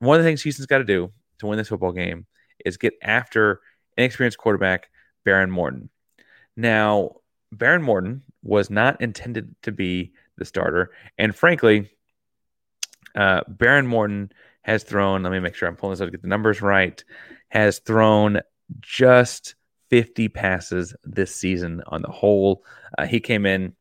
one 0.01 0.19
of 0.19 0.25
the 0.25 0.29
things 0.29 0.43
Houston's 0.43 0.67
got 0.67 0.79
to 0.79 0.85
do 0.85 1.13
to 1.39 1.47
win 1.47 1.59
this 1.59 1.69
football 1.69 1.93
game 1.93 2.27
is 2.65 2.77
get 2.77 2.95
after 3.03 3.61
inexperienced 3.97 4.39
quarterback 4.39 4.91
Behren 5.27 5.51
Morton. 5.51 5.91
Now, 6.57 7.17
Behren 7.55 7.83
Morton 7.83 8.23
was 8.43 8.71
not 8.71 9.01
intended 9.01 9.55
to 9.63 9.73
be 9.73 10.13
the 10.37 10.45
starter, 10.45 10.91
and 11.19 11.35
frankly, 11.35 11.91
uh, 13.15 13.43
Behren 13.45 13.87
Morton 13.87 14.33
has 14.63 14.83
thrown, 14.83 15.23
let 15.23 15.33
me 15.33 15.41
make 15.41 15.55
sure 15.55 15.69
I'm 15.69 15.77
pulling 15.77 15.95
this 15.95 16.01
out 16.01 16.07
to 16.07 16.11
get 16.11 16.23
the 16.23 16.29
numbers 16.29 16.63
right, 16.63 17.03
has 17.49 17.79
thrown 17.81 18.41
just 18.81 19.55
50 19.91 20.29
passes 20.29 20.95
this 21.05 21.35
season 21.35 21.83
on 21.87 22.03
the 22.03 22.11
whole. 22.11 22.65
Uh, 22.97 23.07
he 23.07 23.21
came 23.21 23.47
in 23.47 23.75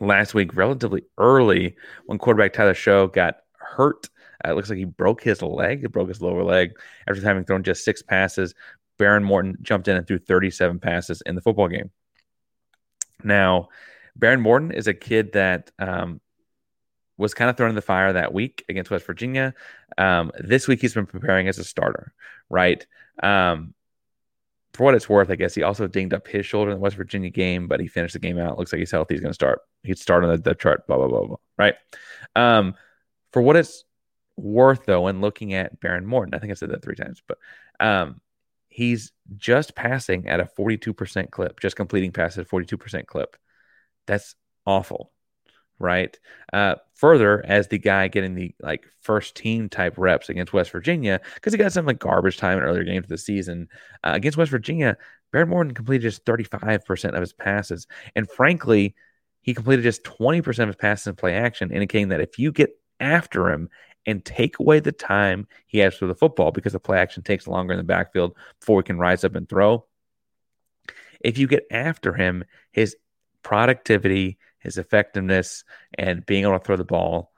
last 0.00 0.34
week 0.34 0.54
relatively 0.54 1.02
early 1.18 1.76
when 2.04 2.18
quarterback 2.18 2.52
Tyler 2.52 2.74
Shough 2.74 3.12
got 3.12 3.36
hurt. 3.66 4.08
Uh, 4.44 4.50
it 4.50 4.54
looks 4.54 4.68
like 4.68 4.78
he 4.78 4.84
broke 4.84 5.22
his 5.22 5.42
leg, 5.42 5.80
he 5.80 5.86
broke 5.86 6.08
his 6.08 6.20
lower 6.20 6.42
leg 6.42 6.72
after 7.08 7.22
having 7.22 7.44
thrown 7.44 7.62
just 7.62 7.84
six 7.84 8.02
passes. 8.02 8.54
Behren 8.98 9.24
Morton 9.24 9.56
jumped 9.62 9.88
in 9.88 9.96
and 9.96 10.06
threw 10.06 10.18
37 10.18 10.78
passes 10.78 11.22
in 11.26 11.34
the 11.34 11.40
football 11.40 11.68
game. 11.68 11.90
Now, 13.22 13.68
Behren 14.18 14.40
Morton 14.40 14.70
is 14.70 14.86
a 14.86 14.94
kid 14.94 15.32
that 15.32 15.70
um, 15.78 16.20
was 17.18 17.34
kind 17.34 17.50
of 17.50 17.56
thrown 17.56 17.70
in 17.70 17.76
the 17.76 17.82
fire 17.82 18.12
that 18.12 18.32
week 18.32 18.64
against 18.68 18.90
West 18.90 19.06
Virginia. 19.06 19.54
Um, 19.98 20.32
this 20.38 20.68
week 20.68 20.80
he's 20.80 20.94
been 20.94 21.06
preparing 21.06 21.48
as 21.48 21.58
a 21.58 21.64
starter, 21.64 22.14
right? 22.48 22.86
Um, 23.22 23.74
for 24.72 24.84
what 24.84 24.94
it's 24.94 25.08
worth, 25.08 25.30
I 25.30 25.36
guess 25.36 25.54
he 25.54 25.62
also 25.62 25.86
dinged 25.86 26.12
up 26.12 26.28
his 26.28 26.44
shoulder 26.44 26.70
in 26.70 26.76
the 26.76 26.82
West 26.82 26.96
Virginia 26.96 27.30
game, 27.30 27.66
but 27.66 27.80
he 27.80 27.88
finished 27.88 28.12
the 28.12 28.18
game 28.18 28.38
out. 28.38 28.58
Looks 28.58 28.72
like 28.72 28.80
he's 28.80 28.90
healthy. 28.90 29.14
He's 29.14 29.22
going 29.22 29.30
to 29.30 29.34
start. 29.34 29.60
He'd 29.82 29.98
start 29.98 30.22
on 30.22 30.30
the 30.30 30.36
depth 30.36 30.60
chart. 30.60 30.86
Blah 30.86 30.98
blah 30.98 31.08
blah 31.08 31.26
blah. 31.26 31.36
Right. 31.56 31.74
Um, 32.34 32.74
for 33.32 33.42
what 33.42 33.56
it's 33.56 33.84
worth, 34.36 34.84
though, 34.86 35.02
when 35.02 35.20
looking 35.20 35.54
at 35.54 35.80
Behren 35.80 36.04
Morton, 36.04 36.34
I 36.34 36.38
think 36.38 36.50
I 36.50 36.54
said 36.54 36.70
that 36.70 36.82
three 36.82 36.96
times, 36.96 37.22
but 37.26 37.38
um, 37.80 38.20
he's 38.68 39.12
just 39.36 39.74
passing 39.74 40.28
at 40.28 40.40
a 40.40 40.48
42% 40.58 41.30
clip, 41.30 41.60
just 41.60 41.76
completing 41.76 42.12
passes 42.12 42.38
at 42.38 42.48
42% 42.48 43.06
clip. 43.06 43.36
That's 44.06 44.34
awful 44.64 45.12
right? 45.78 46.18
Uh, 46.52 46.76
further, 46.94 47.44
as 47.44 47.68
the 47.68 47.78
guy 47.78 48.08
getting 48.08 48.34
the 48.34 48.54
like 48.60 48.84
first 49.02 49.34
team 49.34 49.68
type 49.68 49.94
reps 49.96 50.28
against 50.28 50.52
West 50.52 50.70
Virginia, 50.70 51.20
because 51.34 51.52
he 51.52 51.58
got 51.58 51.72
some 51.72 51.86
like 51.86 51.98
garbage 51.98 52.38
time 52.38 52.58
in 52.58 52.64
earlier 52.64 52.84
games 52.84 53.04
of 53.04 53.10
the 53.10 53.18
season 53.18 53.68
uh, 54.04 54.12
against 54.14 54.38
West 54.38 54.50
Virginia, 54.50 54.96
Behren 55.32 55.48
Morton 55.48 55.74
completed 55.74 56.02
just 56.02 56.24
35% 56.24 57.14
of 57.14 57.20
his 57.20 57.32
passes. 57.32 57.86
And 58.14 58.28
frankly, 58.30 58.94
he 59.42 59.54
completed 59.54 59.82
just 59.82 60.04
20% 60.04 60.46
of 60.60 60.68
his 60.68 60.76
passes 60.76 61.08
in 61.08 61.14
play 61.14 61.34
action, 61.34 61.72
indicating 61.72 62.08
that 62.08 62.20
if 62.20 62.38
you 62.38 62.52
get 62.52 62.70
after 63.00 63.50
him 63.50 63.68
and 64.06 64.24
take 64.24 64.58
away 64.58 64.80
the 64.80 64.92
time 64.92 65.48
he 65.66 65.78
has 65.78 65.94
for 65.94 66.06
the 66.06 66.14
football, 66.14 66.52
because 66.52 66.72
the 66.72 66.80
play 66.80 66.98
action 66.98 67.22
takes 67.22 67.46
longer 67.46 67.72
in 67.72 67.78
the 67.78 67.84
backfield 67.84 68.36
before 68.60 68.80
he 68.80 68.84
can 68.84 68.98
rise 68.98 69.24
up 69.24 69.34
and 69.34 69.48
throw. 69.48 69.84
If 71.20 71.38
you 71.38 71.46
get 71.46 71.66
after 71.70 72.12
him, 72.12 72.44
his 72.70 72.96
productivity, 73.42 74.38
his 74.58 74.78
effectiveness, 74.78 75.64
and 75.98 76.24
being 76.26 76.44
able 76.44 76.58
to 76.58 76.64
throw 76.64 76.76
the 76.76 76.84
ball 76.84 77.32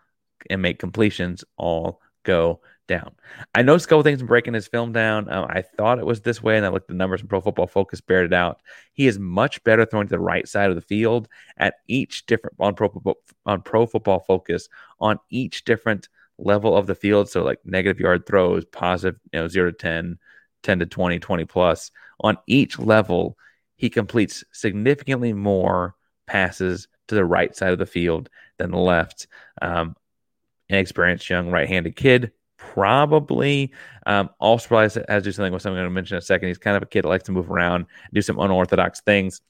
and 0.51 0.61
make 0.61 0.79
completions 0.79 1.45
all 1.57 2.01
go 2.23 2.61
down. 2.89 3.13
I 3.55 3.63
know 3.63 3.79
couple 3.79 4.03
things 4.03 4.23
breaking 4.23 4.55
his 4.55 4.67
film 4.67 4.93
down. 4.93 5.31
Um, 5.31 5.47
I 5.49 5.63
thought 5.63 6.01
it 6.01 6.07
was 6.07 6.23
this 6.23 6.43
way, 6.43 6.57
and 6.57 6.67
I 6.67 6.71
looked 6.71 6.89
the 6.89 6.95
numbers 6.95 7.21
from 7.21 7.29
Pro 7.29 7.41
Football 7.41 7.69
Focus, 7.69 8.01
bared 8.01 8.27
it 8.27 8.33
out. 8.33 8.61
He 8.93 9.07
is 9.07 9.19
much 9.19 9.63
better 9.63 9.85
throwing 9.85 10.09
to 10.09 10.11
the 10.11 10.19
right 10.19 10.49
side 10.49 10.71
of 10.71 10.75
the 10.75 10.83
field 10.83 11.29
at 11.57 11.75
each 11.87 12.27
different 12.27 12.57
on 12.59 12.75
Pro 12.75 12.91
on 13.47 13.63
Pro 13.63 13.87
Football 13.87 14.19
Focus 14.19 14.69
on 14.99 15.21
each 15.31 15.65
different 15.65 16.09
level 16.39 16.77
of 16.77 16.87
the 16.87 16.95
field. 16.95 17.29
So 17.29 17.45
like 17.45 17.61
negative 17.65 18.01
yard 18.01 18.27
throws, 18.27 18.65
positive, 18.65 19.21
you 19.33 19.41
know, 19.41 19.49
zero 19.49 19.71
to 19.71 19.77
10, 19.77 20.19
10 20.63 20.79
to 20.81 20.87
20, 20.87 21.19
20 21.19 21.45
plus. 21.45 21.91
On 22.21 22.37
each 22.47 22.79
level, 22.79 23.37
he 23.77 23.91
completes 23.91 24.43
significantly 24.53 25.33
more 25.33 25.95
passes 26.27 26.89
to 27.09 27.15
the 27.15 27.25
right 27.25 27.55
side 27.55 27.73
of 27.73 27.79
the 27.79 27.87
field 27.87 28.29
than 28.59 28.71
the 28.71 28.79
left. 28.79 29.27
Um, 29.63 29.97
inexperienced 30.69 31.31
young 31.31 31.51
right-handed 31.51 31.97
kid, 31.97 32.33
probably. 32.79 33.73
Um, 34.07 34.31
also 34.39 34.69
probably 34.69 34.85
has, 34.85 34.95
to 34.95 35.21
do 35.21 35.33
something 35.33 35.53
with 35.53 35.63
something 35.63 35.79
I'm 35.79 35.85
going 35.85 35.91
to 35.91 35.95
mention 35.95 36.15
in 36.15 36.19
a 36.19 36.23
second. 36.23 36.49
He's 36.49 36.59
kind 36.59 36.77
of 36.77 36.83
a 36.83 36.87
kid 36.87 37.05
that 37.05 37.09
likes 37.09 37.25
to 37.25 37.33
move 37.33 37.51
around, 37.51 37.87
do 38.13 38.23
some 38.23 38.39
unorthodox 38.39 39.01
things. 39.01 39.41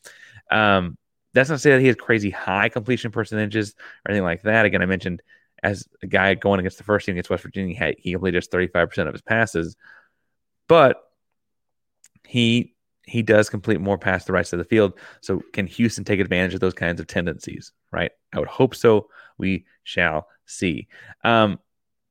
Um, 0.51 0.97
that's 1.35 1.51
not 1.51 1.57
to 1.57 1.61
say 1.61 1.73
that 1.73 1.81
he 1.81 1.88
has 1.88 1.97
crazy 1.97 2.31
high 2.31 2.71
completion 2.71 3.11
percentages 3.11 3.75
or 4.05 4.11
anything 4.11 4.25
like 4.25 4.43
that. 4.43 4.64
Again, 4.64 4.81
I 4.81 4.87
mentioned 4.87 5.23
as 5.62 5.87
a 6.03 6.07
guy 6.07 6.35
going 6.35 6.61
against 6.61 6.79
the 6.79 6.85
first 6.85 7.05
team 7.05 7.14
against 7.14 7.29
West 7.29 7.43
Virginia, 7.43 7.75
he, 7.75 7.79
had, 7.79 7.95
he 7.99 8.12
completed 8.12 8.38
just 8.38 8.51
35% 8.51 9.07
of 9.07 9.12
his 9.12 9.23
passes, 9.23 9.77
but 10.69 11.03
he 12.27 12.75
he 13.07 13.23
does 13.23 13.49
complete 13.49 13.81
more 13.81 13.97
past 13.97 14.27
the 14.27 14.45
side 14.45 14.53
of 14.53 14.59
the 14.59 14.64
field. 14.64 14.93
So 15.23 15.43
can 15.55 15.67
Houston 15.67 16.05
take 16.05 16.21
advantage 16.21 16.53
of 16.53 16.61
those 16.61 16.75
kinds 16.75 17.01
of 17.01 17.07
tendencies? 17.07 17.73
Right? 17.91 18.11
I 18.35 18.38
would 18.38 18.49
hope 18.49 18.75
so. 18.75 19.09
We 19.38 19.64
shall 19.83 20.29
see. 20.45 20.88
Um, 21.25 21.59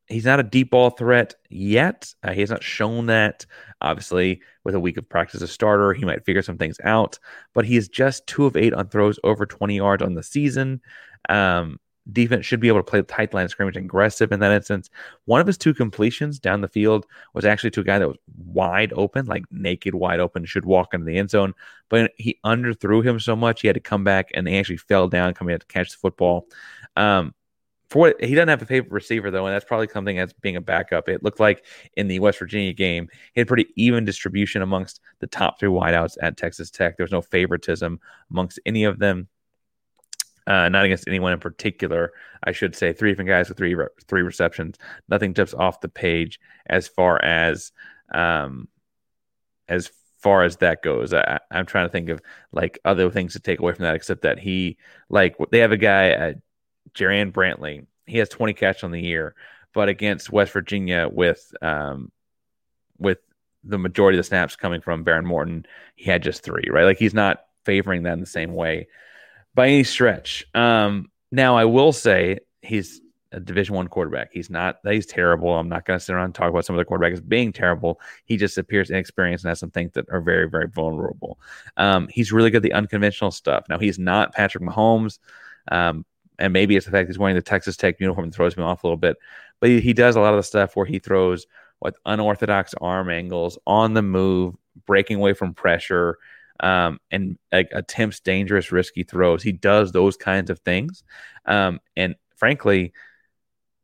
he's 0.07 0.25
not 0.25 0.39
a 0.39 0.43
deep 0.43 0.71
ball 0.71 0.89
threat 0.91 1.35
yet. 1.49 2.13
Uh, 2.23 2.31
he 2.31 2.41
has 2.41 2.49
not 2.49 2.63
shown 2.63 3.07
that. 3.07 3.45
Obviously, 3.81 4.41
with 4.63 4.75
a 4.75 4.79
week 4.79 4.97
of 4.97 5.07
practice 5.07 5.35
as 5.35 5.49
a 5.49 5.53
starter, 5.53 5.93
he 5.93 6.05
might 6.05 6.25
figure 6.25 6.41
some 6.41 6.57
things 6.57 6.77
out. 6.83 7.19
But 7.53 7.65
he 7.65 7.77
is 7.77 7.87
just 7.89 8.25
two 8.27 8.45
of 8.45 8.57
eight 8.57 8.73
on 8.73 8.87
throws 8.87 9.19
over 9.23 9.45
20 9.45 9.75
yards 9.75 10.03
on 10.03 10.15
the 10.15 10.23
season. 10.23 10.81
Um, 11.29 11.79
defense 12.11 12.45
should 12.45 12.59
be 12.59 12.69
able 12.69 12.79
to 12.79 12.83
play 12.83 12.99
the 12.99 13.05
tight 13.05 13.33
line 13.33 13.49
scrimmage 13.49 13.75
aggressive 13.75 14.31
in 14.31 14.39
that 14.39 14.51
instance. 14.51 14.89
One 15.25 15.41
of 15.41 15.47
his 15.47 15.57
two 15.57 15.73
completions 15.73 16.39
down 16.39 16.61
the 16.61 16.67
field 16.67 17.05
was 17.33 17.45
actually 17.45 17.71
to 17.71 17.81
a 17.81 17.83
guy 17.83 17.99
that 17.99 18.07
was 18.07 18.17
wide 18.45 18.93
open, 18.95 19.25
like 19.25 19.43
naked 19.51 19.93
wide 19.93 20.19
open, 20.19 20.45
should 20.45 20.65
walk 20.65 20.93
into 20.93 21.05
the 21.05 21.17
end 21.17 21.29
zone. 21.29 21.53
But 21.89 22.11
he 22.17 22.39
underthrew 22.45 23.03
him 23.03 23.19
so 23.19 23.35
much 23.35 23.61
he 23.61 23.67
had 23.67 23.75
to 23.75 23.81
come 23.81 24.03
back 24.03 24.31
and 24.33 24.47
he 24.47 24.57
actually 24.57 24.77
fell 24.77 25.07
down 25.07 25.33
coming 25.33 25.53
out 25.53 25.61
to 25.61 25.67
catch 25.67 25.91
the 25.91 25.97
football. 25.97 26.47
Um, 26.95 27.33
for 27.89 27.99
what 27.99 28.23
he 28.23 28.35
doesn't 28.35 28.49
have 28.49 28.61
a 28.61 28.65
favorite 28.65 28.91
receiver 28.91 29.31
though, 29.31 29.45
and 29.45 29.55
that's 29.55 29.65
probably 29.65 29.87
something 29.87 30.19
as 30.19 30.33
being 30.33 30.55
a 30.55 30.61
backup. 30.61 31.07
It 31.07 31.23
looked 31.23 31.39
like 31.39 31.65
in 31.95 32.07
the 32.07 32.19
West 32.19 32.39
Virginia 32.39 32.73
game, 32.73 33.09
he 33.33 33.41
had 33.41 33.47
pretty 33.47 33.67
even 33.75 34.05
distribution 34.05 34.61
amongst 34.61 34.99
the 35.19 35.27
top 35.27 35.59
three 35.59 35.69
wideouts 35.69 36.17
at 36.21 36.37
Texas 36.37 36.69
Tech. 36.69 36.97
There 36.97 37.05
was 37.05 37.11
no 37.11 37.21
favoritism 37.21 37.99
amongst 38.29 38.59
any 38.65 38.83
of 38.83 38.99
them 38.99 39.27
uh, 40.47 40.69
not 40.69 40.85
against 40.85 41.07
anyone 41.07 41.33
in 41.33 41.39
particular. 41.39 42.13
I 42.43 42.53
should 42.53 42.75
say 42.75 42.93
three 42.93 43.11
different 43.11 43.29
guys 43.29 43.49
with 43.49 43.57
three 43.57 43.75
re- 43.75 43.87
three 44.07 44.21
receptions. 44.21 44.77
Nothing 45.09 45.33
jumps 45.33 45.53
off 45.53 45.81
the 45.81 45.89
page 45.89 46.39
as 46.67 46.87
far 46.87 47.23
as 47.23 47.73
um, 48.13 48.69
as 49.67 49.91
far 50.19 50.43
as 50.43 50.57
that 50.57 50.81
goes. 50.81 51.13
I, 51.13 51.39
am 51.51 51.65
trying 51.65 51.85
to 51.85 51.91
think 51.91 52.09
of 52.09 52.21
like 52.53 52.79
other 52.85 53.11
things 53.11 53.33
to 53.33 53.41
take 53.41 53.59
away 53.59 53.73
from 53.73 53.83
that, 53.83 53.95
except 53.95 54.21
that 54.21 54.39
he 54.39 54.77
like 55.09 55.35
they 55.51 55.59
have 55.59 55.73
a 55.73 55.77
guy, 55.77 56.11
uh, 56.11 56.33
Jerand 56.93 57.33
Bradley. 57.33 57.85
He 58.05 58.17
has 58.19 58.29
20 58.29 58.53
catches 58.53 58.83
on 58.83 58.91
the 58.91 59.01
year, 59.01 59.35
but 59.73 59.89
against 59.89 60.31
West 60.31 60.53
Virginia 60.53 61.09
with 61.11 61.53
um, 61.61 62.11
with 62.97 63.19
the 63.63 63.77
majority 63.77 64.17
of 64.17 64.23
the 64.23 64.27
snaps 64.27 64.55
coming 64.55 64.81
from 64.81 65.03
Behren 65.03 65.25
Morton, 65.25 65.65
he 65.95 66.09
had 66.09 66.23
just 66.23 66.43
three. 66.43 66.69
Right, 66.69 66.85
like 66.85 66.97
he's 66.97 67.13
not 67.13 67.45
favoring 67.65 68.03
that 68.03 68.13
in 68.13 68.19
the 68.19 68.25
same 68.25 68.53
way 68.53 68.87
by 69.53 69.67
any 69.67 69.83
stretch. 69.83 70.45
Um, 70.53 71.11
now 71.31 71.57
I 71.57 71.65
will 71.65 71.91
say 71.91 72.39
he's 72.61 73.01
a 73.31 73.39
Division 73.39 73.75
One 73.75 73.87
quarterback. 73.87 74.29
He's 74.31 74.49
not 74.49 74.77
he's 74.83 75.05
terrible. 75.05 75.53
I'm 75.53 75.69
not 75.69 75.85
going 75.85 75.99
to 75.99 76.03
sit 76.03 76.13
around 76.13 76.25
and 76.25 76.35
talk 76.35 76.49
about 76.49 76.65
some 76.65 76.77
of 76.77 76.85
the 76.85 76.89
quarterbacks 76.89 77.25
being 77.27 77.51
terrible. 77.51 77.99
He 78.25 78.37
just 78.37 78.57
appears 78.57 78.89
inexperienced 78.89 79.43
and 79.43 79.49
has 79.49 79.59
some 79.59 79.71
things 79.71 79.91
that 79.93 80.05
are 80.09 80.21
very, 80.21 80.49
very 80.49 80.67
vulnerable. 80.67 81.39
Um, 81.75 82.07
he's 82.09 82.31
really 82.31 82.49
good 82.49 82.57
at 82.57 82.63
the 82.63 82.73
unconventional 82.73 83.31
stuff. 83.31 83.65
Now 83.69 83.79
he's 83.79 83.99
not 83.99 84.33
Patrick 84.33 84.63
Mahomes, 84.63 85.19
um, 85.71 86.05
and 86.39 86.53
maybe 86.53 86.75
it's 86.75 86.85
the 86.85 86.91
fact 86.91 87.07
he's 87.07 87.19
wearing 87.19 87.35
the 87.35 87.41
Texas 87.41 87.77
Tech 87.77 87.99
uniform 87.99 88.31
throws 88.31 88.57
me 88.57 88.63
off 88.63 88.83
a 88.83 88.87
little 88.87 88.97
bit. 88.97 89.17
But 89.59 89.69
he, 89.69 89.81
he 89.81 89.93
does 89.93 90.15
a 90.15 90.21
lot 90.21 90.33
of 90.33 90.37
the 90.37 90.43
stuff 90.43 90.75
where 90.75 90.85
he 90.85 90.99
throws 90.99 91.47
with 91.81 91.95
unorthodox 92.05 92.73
arm 92.81 93.09
angles 93.09 93.57
on 93.65 93.93
the 93.93 94.01
move, 94.01 94.55
breaking 94.85 95.17
away 95.17 95.33
from 95.33 95.53
pressure 95.53 96.17
um, 96.59 96.99
and 97.11 97.37
like, 97.51 97.69
attempts 97.71 98.19
dangerous, 98.19 98.71
risky 98.71 99.03
throws. 99.03 99.43
He 99.43 99.51
does 99.51 99.91
those 99.91 100.17
kinds 100.17 100.49
of 100.49 100.59
things. 100.59 101.03
Um, 101.45 101.79
and 101.95 102.15
frankly, 102.35 102.93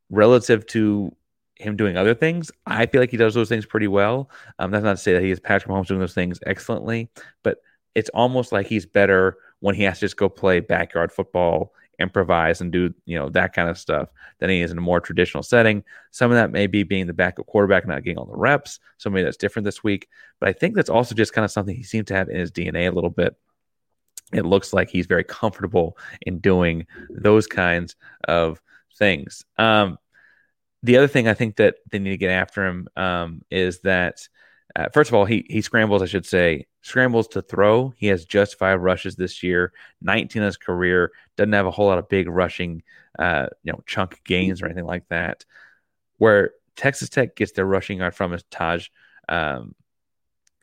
relative 0.10 0.66
to 0.68 1.16
him 1.56 1.76
doing 1.76 1.98
other 1.98 2.14
things, 2.14 2.52
I 2.66 2.86
feel 2.86 3.02
like 3.02 3.12
he 3.12 3.18
does 3.18 3.34
those 3.34 3.50
things 3.50 3.66
pretty 3.66 3.88
well. 3.88 4.30
Um, 4.60 4.72
that's 4.72 4.84
not 4.84 4.98
to 4.98 5.02
say 5.02 5.14
that 5.14 5.24
he 5.24 5.32
is 5.32 5.40
Patrick 5.40 5.72
Mahomes 5.72 5.88
doing 5.88 6.00
those 6.00 6.14
things 6.14 6.40
excellently, 6.46 7.10
but 7.44 7.58
it's 7.96 8.10
almost 8.10 8.52
like 8.52 8.68
he's 8.68 8.86
better 8.86 9.38
when 9.60 9.76
he 9.76 9.84
has 9.84 10.00
to 10.00 10.06
just 10.06 10.18
go 10.18 10.28
play 10.28 10.60
backyard 10.60 11.12
football 11.12 11.74
improvise 12.04 12.62
and 12.62 12.72
do 12.72 12.94
you 13.06 13.18
know 13.18 13.30
that 13.30 13.54
kind 13.54 13.70
of 13.70 13.78
stuff 13.78 14.10
than 14.40 14.50
he 14.50 14.62
is 14.62 14.72
in 14.72 14.78
a 14.78 14.82
more 14.82 15.00
traditional 15.00 15.42
setting. 15.42 15.84
Some 16.12 16.32
of 16.32 16.36
that 16.36 16.52
may 16.52 16.68
be 16.68 16.84
being 16.84 17.08
the 17.08 17.14
backup 17.14 17.48
quarterback, 17.48 17.88
not 17.88 18.04
getting 18.04 18.18
all 18.18 18.26
the 18.26 18.36
reps. 18.36 18.80
Somebody 18.98 19.24
that's 19.24 19.38
different 19.38 19.66
this 19.66 19.84
week, 19.84 20.08
but 20.40 20.50
I 20.50 20.54
think 20.54 20.76
that's 20.76 20.90
also 20.90 21.16
just 21.16 21.34
kind 21.34 21.46
of 21.46 21.52
something 21.52 21.76
he 21.76 21.84
seems 21.84 22.08
to 22.08 22.14
have 22.14 22.30
in 22.30 22.38
his 22.38 22.52
DNA 22.52 22.88
a 22.88 22.94
little 22.94 23.10
bit. 23.10 23.36
It 24.32 24.46
looks 24.46 24.74
like 24.74 24.90
he's 24.90 25.06
very 25.06 25.24
comfortable 25.24 25.98
in 26.22 26.40
doing 26.40 26.86
those 27.10 27.48
kinds 27.48 27.96
of 28.28 28.62
things. 28.98 29.46
Um, 29.58 29.98
the 30.84 30.98
other 30.98 31.08
thing 31.08 31.28
I 31.28 31.34
think 31.34 31.56
that 31.58 31.76
they 31.92 32.00
need 32.00 32.12
to 32.12 32.18
get 32.18 32.32
after 32.32 32.66
him 32.66 32.88
um, 32.96 33.42
is 33.50 33.80
that 33.82 34.28
uh, 34.76 34.90
first 34.94 35.10
of 35.10 35.16
all, 35.16 35.26
he 35.26 35.46
he 35.50 35.62
scrambles, 35.62 36.02
I 36.02 36.06
should 36.06 36.26
say, 36.26 36.66
scrambles 36.82 37.28
to 37.30 37.42
throw. 37.42 37.94
He 37.98 38.08
has 38.08 38.26
just 38.26 38.58
five 38.58 38.82
rushes 38.82 39.16
this 39.16 39.44
year, 39.44 39.72
19 40.02 40.42
in 40.42 40.46
his 40.46 40.58
career. 40.58 41.12
Doesn't 41.38 41.54
have 41.54 41.68
a 41.68 41.72
whole 41.72 41.88
lot 41.88 42.00
of 42.00 42.10
big 42.10 42.28
rushing, 42.28 42.82
uh, 43.20 43.48
you 43.64 43.72
know, 43.72 43.84
chunk 43.86 44.22
gains 44.26 44.62
or 44.62 44.66
anything 44.66 44.86
like 44.86 45.08
that. 45.10 45.46
Where 46.18 46.52
Texas 46.76 47.10
Tech 47.10 47.36
gets 47.36 47.52
their 47.52 47.66
rushing 47.66 48.00
yard 48.00 48.16
from 48.16 48.34
is 48.34 48.44
Taj. 48.50 48.88
Um, 49.30 49.76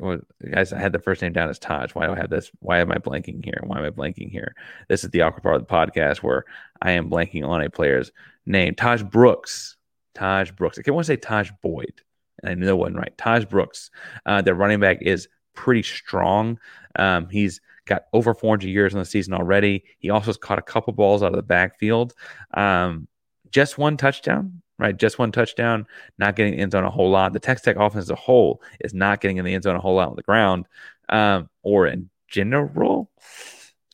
well, 0.00 0.18
guys, 0.50 0.72
I 0.72 0.78
had 0.78 0.92
the 0.92 0.98
first 0.98 1.22
name 1.22 1.32
down 1.32 1.50
as 1.50 1.58
Taj. 1.58 1.92
Why 1.92 2.06
do 2.06 2.12
I 2.12 2.16
have 2.16 2.30
this? 2.30 2.50
Why 2.58 2.78
am 2.78 2.90
I 2.90 2.96
blanking 2.96 3.44
here? 3.44 3.60
Why 3.62 3.78
am 3.78 3.84
I 3.84 3.90
blanking 3.90 4.30
here? 4.30 4.54
This 4.88 5.04
is 5.04 5.10
the 5.10 5.22
awkward 5.22 5.42
part 5.42 5.56
of 5.56 5.66
the 5.66 5.72
podcast 5.72 6.18
where 6.18 6.44
I 6.82 6.92
am 6.92 7.10
blanking 7.10 7.46
on 7.46 7.62
a 7.62 7.70
player's 7.70 8.10
name. 8.44 8.74
Tahj 8.74 9.08
Brooks. 9.08 9.76
Tahj 10.16 10.56
Brooks. 10.56 10.78
I 10.78 10.82
can't 10.82 10.94
want 10.94 11.06
to 11.06 11.12
say 11.12 11.16
Tajh 11.16 11.52
Boyd 11.62 12.02
and 12.42 12.50
I 12.50 12.54
knew 12.54 12.76
right. 12.76 13.16
Tahj 13.16 13.48
Brooks, 13.48 13.90
uh, 14.26 14.42
their 14.42 14.54
running 14.54 14.80
back, 14.80 14.98
is 15.02 15.28
pretty 15.54 15.82
strong. 15.82 16.58
Um, 16.96 17.28
he's 17.28 17.60
got 17.86 18.04
over 18.12 18.34
400 18.34 18.68
years 18.68 18.92
in 18.92 18.98
the 18.98 19.04
season 19.04 19.34
already. 19.34 19.84
He 19.98 20.10
also 20.10 20.26
has 20.26 20.36
caught 20.36 20.58
a 20.58 20.62
couple 20.62 20.92
balls 20.92 21.22
out 21.22 21.32
of 21.32 21.36
the 21.36 21.42
backfield. 21.42 22.14
Um, 22.54 23.08
just 23.50 23.78
one 23.78 23.96
touchdown, 23.96 24.62
right? 24.78 24.96
Just 24.96 25.18
one 25.18 25.32
touchdown, 25.32 25.86
not 26.18 26.36
getting 26.36 26.54
in 26.54 26.58
the 26.58 26.62
end 26.62 26.72
zone 26.72 26.84
a 26.84 26.90
whole 26.90 27.10
lot. 27.10 27.32
The 27.32 27.40
Texas 27.40 27.64
Tech 27.64 27.76
offense 27.76 28.04
as 28.04 28.10
a 28.10 28.14
whole 28.14 28.62
is 28.80 28.94
not 28.94 29.20
getting 29.20 29.38
in 29.38 29.44
the 29.44 29.54
end 29.54 29.64
zone 29.64 29.76
a 29.76 29.80
whole 29.80 29.96
lot 29.96 30.08
on 30.08 30.16
the 30.16 30.22
ground 30.22 30.66
um, 31.08 31.48
or 31.62 31.86
in 31.86 32.10
general. 32.28 33.10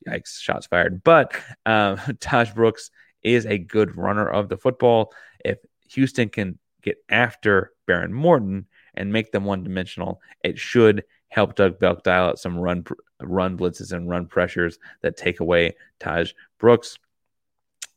Yikes, 0.06 0.40
shots 0.40 0.66
fired. 0.66 1.02
But 1.02 1.34
um, 1.64 1.96
Tahj 2.20 2.54
Brooks 2.54 2.90
is 3.22 3.46
a 3.46 3.58
good 3.58 3.96
runner 3.96 4.28
of 4.28 4.48
the 4.48 4.56
football. 4.56 5.12
If 5.44 5.58
Houston 5.88 6.28
can 6.28 6.58
get 6.86 7.04
after 7.08 7.72
Behren 7.86 8.10
Morton 8.10 8.66
and 8.94 9.12
make 9.12 9.32
them 9.32 9.44
one 9.44 9.62
dimensional, 9.62 10.22
it 10.42 10.58
should 10.58 11.04
help 11.28 11.56
Doug 11.56 11.78
Belk 11.78 12.02
dial 12.02 12.28
out 12.28 12.38
some 12.38 12.56
run 12.58 12.84
run 13.20 13.58
blitzes 13.58 13.92
and 13.92 14.08
run 14.08 14.26
pressures 14.26 14.78
that 15.02 15.16
take 15.16 15.40
away 15.40 15.76
Tahj 16.00 16.32
Brooks. 16.58 16.98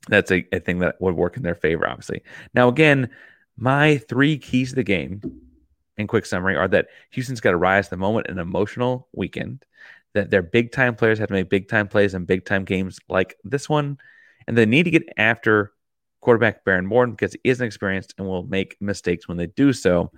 That's 0.08 0.32
a, 0.32 0.46
a 0.52 0.60
thing 0.60 0.80
that 0.80 1.00
would 1.00 1.16
work 1.16 1.38
in 1.38 1.44
their 1.44 1.56
favor, 1.56 1.88
obviously. 1.88 2.24
Now, 2.54 2.68
again, 2.68 3.10
my 3.58 3.98
three 3.98 4.38
keys 4.38 4.70
to 4.70 4.76
the 4.76 4.84
game, 4.84 5.22
in 5.98 6.08
quick 6.08 6.26
summary, 6.26 6.56
are 6.56 6.70
that 6.70 6.88
Houston's 7.12 7.42
got 7.42 7.52
to 7.52 7.58
rise 7.58 7.86
to 7.86 7.92
the 7.92 7.98
moment 7.98 8.28
an 8.28 8.40
emotional 8.40 9.08
weekend, 9.14 9.66
that 10.14 10.32
their 10.32 10.42
big 10.42 10.72
time 10.72 10.96
players 10.96 11.20
have 11.20 11.28
to 11.28 11.34
make 11.34 11.50
big 11.50 11.68
time 11.68 11.88
plays 11.88 12.14
in 12.14 12.26
big 12.26 12.46
time 12.46 12.64
games 12.64 13.00
like 13.10 13.38
this 13.44 13.70
one, 13.70 13.98
and 14.48 14.58
they 14.58 14.66
need 14.66 14.84
to 14.84 14.92
get 14.92 15.04
after 15.18 15.74
quarterback 16.22 16.66
Behren 16.66 16.86
Morton 16.86 17.16
because 17.16 17.34
he 17.34 17.40
isn't 17.44 17.66
experienced 17.66 18.14
and 18.18 18.28
will 18.28 18.44
make 18.44 18.78
mistakes 18.80 19.28
when 19.28 19.38
they 19.38 19.48
do 19.48 19.74
so. 19.74 20.12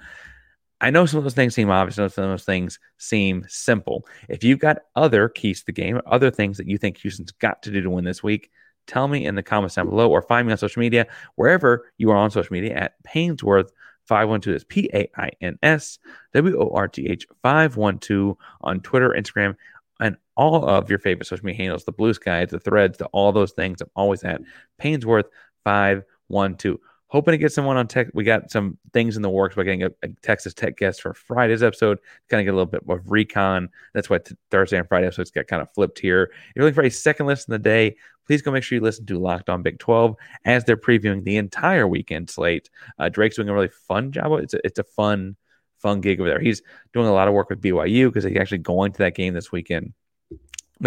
I 0.79 0.89
know 0.89 1.05
some 1.05 1.19
of 1.19 1.23
those 1.23 1.35
things 1.35 1.53
seem 1.53 1.69
obvious, 1.69 1.95
some 1.95 2.05
of 2.05 2.15
those 2.15 2.43
things 2.43 2.79
seem 2.97 3.45
simple. 3.47 4.07
If 4.29 4.43
you've 4.43 4.59
got 4.59 4.79
other 4.95 5.29
keys 5.29 5.59
to 5.59 5.67
the 5.67 5.73
game, 5.73 6.01
other 6.07 6.31
things 6.31 6.57
that 6.57 6.67
you 6.67 6.77
think 6.77 6.97
Houston's 6.97 7.31
got 7.31 7.61
to 7.63 7.71
do 7.71 7.81
to 7.81 7.89
win 7.89 8.03
this 8.03 8.23
week, 8.23 8.49
tell 8.87 9.07
me 9.07 9.25
in 9.25 9.35
the 9.35 9.43
comments 9.43 9.75
down 9.75 9.89
below 9.89 10.09
or 10.09 10.23
find 10.23 10.47
me 10.47 10.51
on 10.51 10.57
social 10.57 10.79
media, 10.79 11.05
wherever 11.35 11.85
you 11.97 12.09
are 12.09 12.17
on 12.17 12.31
social 12.31 12.51
media 12.51 12.73
at 12.73 12.93
Painsworth 13.03 13.71
512 14.05 14.55
is 14.55 14.63
P 14.63 14.89
A 14.93 15.09
I 15.15 15.29
N 15.41 15.57
S 15.61 15.99
W 16.33 16.57
O 16.59 16.71
R 16.73 16.87
T 16.87 17.07
H 17.07 17.27
512 17.43 18.35
on 18.61 18.79
Twitter, 18.81 19.15
Instagram, 19.17 19.55
and 19.99 20.17
all 20.35 20.65
of 20.67 20.89
your 20.89 20.99
favorite 20.99 21.27
social 21.27 21.45
media 21.45 21.63
handles 21.63 21.85
the 21.85 21.91
blue 21.91 22.13
skies, 22.13 22.49
the 22.49 22.59
threads, 22.59 22.97
the 22.97 23.05
all 23.07 23.31
those 23.31 23.51
things. 23.51 23.81
I'm 23.81 23.89
always 23.95 24.23
at 24.23 24.41
Painsworth 24.79 25.27
512 25.63 26.79
hoping 27.11 27.33
to 27.33 27.37
get 27.37 27.51
someone 27.51 27.75
on 27.75 27.87
tech. 27.87 28.07
We 28.13 28.23
got 28.23 28.49
some 28.49 28.77
things 28.93 29.17
in 29.17 29.21
the 29.21 29.29
works 29.29 29.55
by 29.55 29.63
getting 29.63 29.83
a, 29.83 29.91
a 30.01 30.07
Texas 30.21 30.53
Tech 30.53 30.77
guest 30.77 31.01
for 31.01 31.13
Friday's 31.13 31.61
episode. 31.61 31.99
Kind 32.29 32.39
of 32.39 32.45
get 32.45 32.53
a 32.53 32.57
little 32.57 32.65
bit 32.65 32.83
of 32.87 33.11
recon. 33.11 33.69
That's 33.93 34.09
why 34.09 34.19
t- 34.19 34.35
Thursday 34.49 34.77
and 34.77 34.87
Friday 34.87 35.07
episodes 35.07 35.29
got 35.29 35.47
kind 35.47 35.61
of 35.61 35.69
flipped 35.73 35.99
here. 35.99 36.31
If 36.31 36.53
you're 36.55 36.63
looking 36.63 36.75
for 36.75 36.85
a 36.85 36.89
second 36.89 37.25
listen 37.25 37.51
the 37.51 37.59
day, 37.59 37.97
please 38.25 38.41
go 38.41 38.51
make 38.51 38.63
sure 38.63 38.77
you 38.77 38.81
listen 38.81 39.05
to 39.07 39.19
Locked 39.19 39.49
On 39.49 39.61
Big 39.61 39.77
12 39.79 40.15
as 40.45 40.63
they're 40.63 40.77
previewing 40.77 41.25
the 41.25 41.35
entire 41.35 41.85
weekend 41.85 42.29
slate. 42.29 42.69
Uh, 42.97 43.09
Drake's 43.09 43.35
doing 43.35 43.49
a 43.49 43.53
really 43.53 43.67
fun 43.67 44.13
job. 44.13 44.31
It's 44.39 44.53
a, 44.53 44.65
it's 44.65 44.79
a 44.79 44.85
fun, 44.85 45.35
fun 45.79 45.99
gig 45.99 46.21
over 46.21 46.29
there. 46.29 46.39
He's 46.39 46.61
doing 46.93 47.07
a 47.07 47.13
lot 47.13 47.27
of 47.27 47.33
work 47.33 47.49
with 47.49 47.61
BYU 47.61 48.07
because 48.07 48.23
he's 48.23 48.37
actually 48.37 48.59
going 48.59 48.93
to 48.93 48.99
that 48.99 49.15
game 49.15 49.33
this 49.33 49.51
weekend 49.51 49.93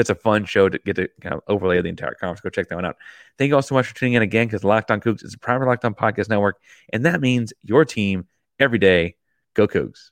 it's 0.00 0.10
a 0.10 0.14
fun 0.14 0.44
show 0.44 0.68
to 0.68 0.78
get 0.78 0.96
to 0.96 1.08
kind 1.20 1.34
of 1.34 1.42
overlay 1.48 1.80
the 1.80 1.88
entire 1.88 2.14
conference. 2.14 2.40
Go 2.40 2.50
check 2.50 2.68
that 2.68 2.74
one 2.74 2.84
out. 2.84 2.96
Thank 3.38 3.48
you 3.48 3.56
all 3.56 3.62
so 3.62 3.74
much 3.74 3.86
for 3.86 3.94
tuning 3.94 4.14
in 4.14 4.22
again 4.22 4.46
because 4.46 4.64
Locked 4.64 4.90
On 4.90 5.00
Coogs 5.00 5.24
is 5.24 5.34
a 5.34 5.38
private 5.38 5.66
Locked 5.66 5.84
On 5.84 5.94
Podcast 5.94 6.28
Network, 6.28 6.60
and 6.92 7.06
that 7.06 7.20
means 7.20 7.52
your 7.62 7.84
team 7.84 8.26
every 8.58 8.78
day. 8.78 9.16
Go 9.54 9.68
Coogs. 9.68 10.10